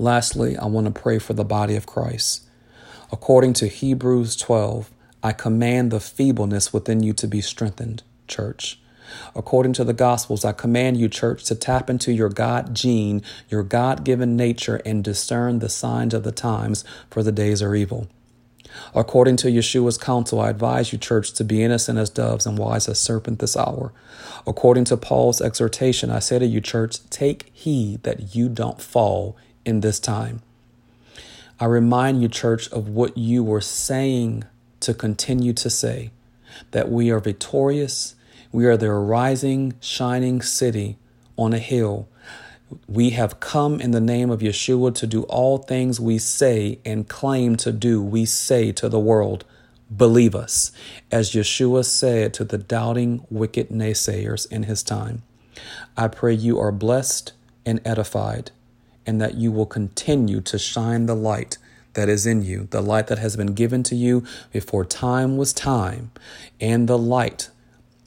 Lastly, 0.02 0.58
I 0.58 0.66
want 0.66 0.88
to 0.88 1.00
pray 1.00 1.20
for 1.20 1.34
the 1.34 1.46
body 1.46 1.76
of 1.76 1.86
Christ. 1.86 2.50
According 3.12 3.54
to 3.54 3.68
Hebrews 3.68 4.36
12, 4.36 4.90
I 5.22 5.32
command 5.32 5.92
the 5.92 6.00
feebleness 6.00 6.74
within 6.74 7.04
you 7.04 7.14
to 7.14 7.28
be 7.28 7.40
strengthened, 7.40 8.02
church. 8.28 8.80
According 9.36 9.74
to 9.74 9.84
the 9.84 9.94
Gospels, 9.94 10.44
I 10.44 10.54
command 10.54 10.98
you, 10.98 11.08
church, 11.08 11.44
to 11.44 11.56
tap 11.56 11.88
into 11.88 12.12
your 12.12 12.30
God 12.30 12.74
gene, 12.74 13.22
your 13.48 13.62
God 13.62 14.04
given 14.04 14.36
nature, 14.36 14.82
and 14.88 15.04
discern 15.04 15.60
the 15.60 15.70
signs 15.70 16.16
of 16.16 16.24
the 16.24 16.32
times, 16.32 16.84
for 17.12 17.22
the 17.22 17.32
days 17.32 17.62
are 17.62 17.76
evil. 17.76 18.08
According 18.96 19.36
to 19.38 19.50
Yeshua's 19.50 20.00
counsel, 20.00 20.42
I 20.42 20.50
advise 20.50 20.92
you, 20.92 20.98
church, 20.98 21.32
to 21.34 21.44
be 21.44 21.62
innocent 21.62 22.00
as 22.00 22.10
doves 22.10 22.48
and 22.48 22.58
wise 22.58 22.90
as 22.90 23.00
serpent 23.00 23.38
this 23.38 23.56
hour. 23.56 23.94
According 24.48 24.86
to 24.86 24.98
Paul's 24.98 25.42
exhortation, 25.42 26.10
I 26.10 26.18
say 26.18 26.40
to 26.40 26.46
you, 26.48 26.60
church, 26.60 27.08
take 27.12 27.52
heed 27.54 28.02
that 28.02 28.34
you 28.34 28.50
don't 28.50 28.82
fall 28.82 29.38
in 29.66 29.82
this 29.82 30.00
time. 30.00 30.42
I 31.60 31.66
remind 31.66 32.22
you, 32.22 32.28
church, 32.28 32.70
of 32.72 32.90
what 32.90 33.18
you 33.18 33.44
were 33.44 33.62
saying 33.62 34.46
to 34.80 34.94
continue 34.94 35.54
to 35.54 35.70
say 35.70 36.10
that 36.72 36.90
we 36.90 37.12
are 37.12 37.20
victorious, 37.20 38.16
we 38.52 38.66
are 38.66 38.78
the 38.78 38.92
rising, 38.92 39.76
shining 39.80 40.42
city 40.42 40.98
on 41.38 41.54
a 41.54 41.60
hill. 41.60 42.08
We 42.88 43.12
have 43.12 43.40
come 43.40 43.80
in 43.80 43.92
the 43.92 44.02
name 44.02 44.30
of 44.30 44.40
Yeshua 44.40 44.96
to 44.96 45.08
do 45.08 45.24
all 45.24 45.60
things 45.60 46.00
we 46.00 46.18
say 46.18 46.80
and 46.84 47.08
claim 47.08 47.58
to 47.58 47.72
do, 47.72 48.02
we 48.02 48.26
say 48.26 48.72
to 48.74 48.90
the 48.90 49.00
world. 49.00 49.46
Believe 49.96 50.34
us, 50.34 50.72
as 51.12 51.32
Yeshua 51.32 51.86
said 51.86 52.34
to 52.36 52.46
the 52.46 52.58
doubting, 52.58 53.26
wicked 53.30 53.70
naysayers 53.70 54.50
in 54.50 54.64
his 54.64 54.84
time. 54.84 55.22
I 55.98 56.08
pray 56.08 56.34
you 56.34 56.60
are 56.60 56.72
blessed 56.72 57.34
and 57.66 57.82
edified 57.86 58.52
and 59.06 59.22
that 59.22 59.36
you 59.36 59.52
will 59.52 59.66
continue 59.66 60.42
to 60.42 60.60
shine 60.60 61.06
the 61.06 61.16
light 61.16 61.58
that 61.94 62.10
is 62.10 62.26
in 62.26 62.42
you, 62.44 62.68
the 62.72 62.82
light 62.82 63.08
that 63.08 63.20
has 63.20 63.36
been 63.36 63.54
given 63.54 63.84
to 63.84 63.96
you 63.96 64.24
before 64.52 64.86
time 64.86 65.38
was 65.38 65.54
time, 65.54 66.12
and 66.60 66.88
the 66.88 66.98
light 66.98 67.50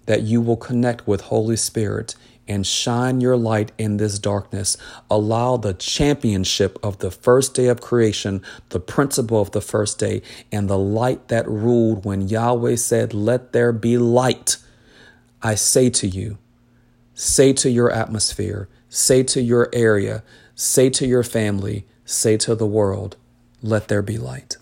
that 0.06 0.22
you 0.22 0.40
will 0.40 0.56
connect 0.56 1.06
with 1.06 1.22
Holy 1.22 1.56
Spirit 1.56 2.14
and 2.46 2.66
shine 2.66 3.20
your 3.20 3.36
light 3.36 3.72
in 3.78 3.96
this 3.96 4.18
darkness. 4.18 4.76
Allow 5.10 5.56
the 5.56 5.74
championship 5.74 6.78
of 6.82 6.98
the 6.98 7.10
first 7.10 7.54
day 7.54 7.66
of 7.66 7.80
creation, 7.80 8.42
the 8.68 8.80
principle 8.80 9.40
of 9.40 9.52
the 9.52 9.62
first 9.62 9.98
day, 9.98 10.22
and 10.52 10.68
the 10.68 10.78
light 10.78 11.28
that 11.28 11.48
ruled 11.48 12.04
when 12.04 12.28
Yahweh 12.28 12.76
said, 12.76 13.14
Let 13.14 13.52
there 13.52 13.72
be 13.72 13.96
light. 13.96 14.58
I 15.42 15.54
say 15.54 15.90
to 15.90 16.06
you, 16.06 16.38
say 17.14 17.52
to 17.54 17.70
your 17.70 17.90
atmosphere, 17.90 18.68
say 18.88 19.22
to 19.22 19.40
your 19.40 19.68
area, 19.72 20.22
Say 20.56 20.88
to 20.90 21.06
your 21.06 21.24
family, 21.24 21.84
say 22.04 22.36
to 22.36 22.54
the 22.54 22.66
world, 22.66 23.16
let 23.60 23.88
there 23.88 24.02
be 24.02 24.18
light. 24.18 24.56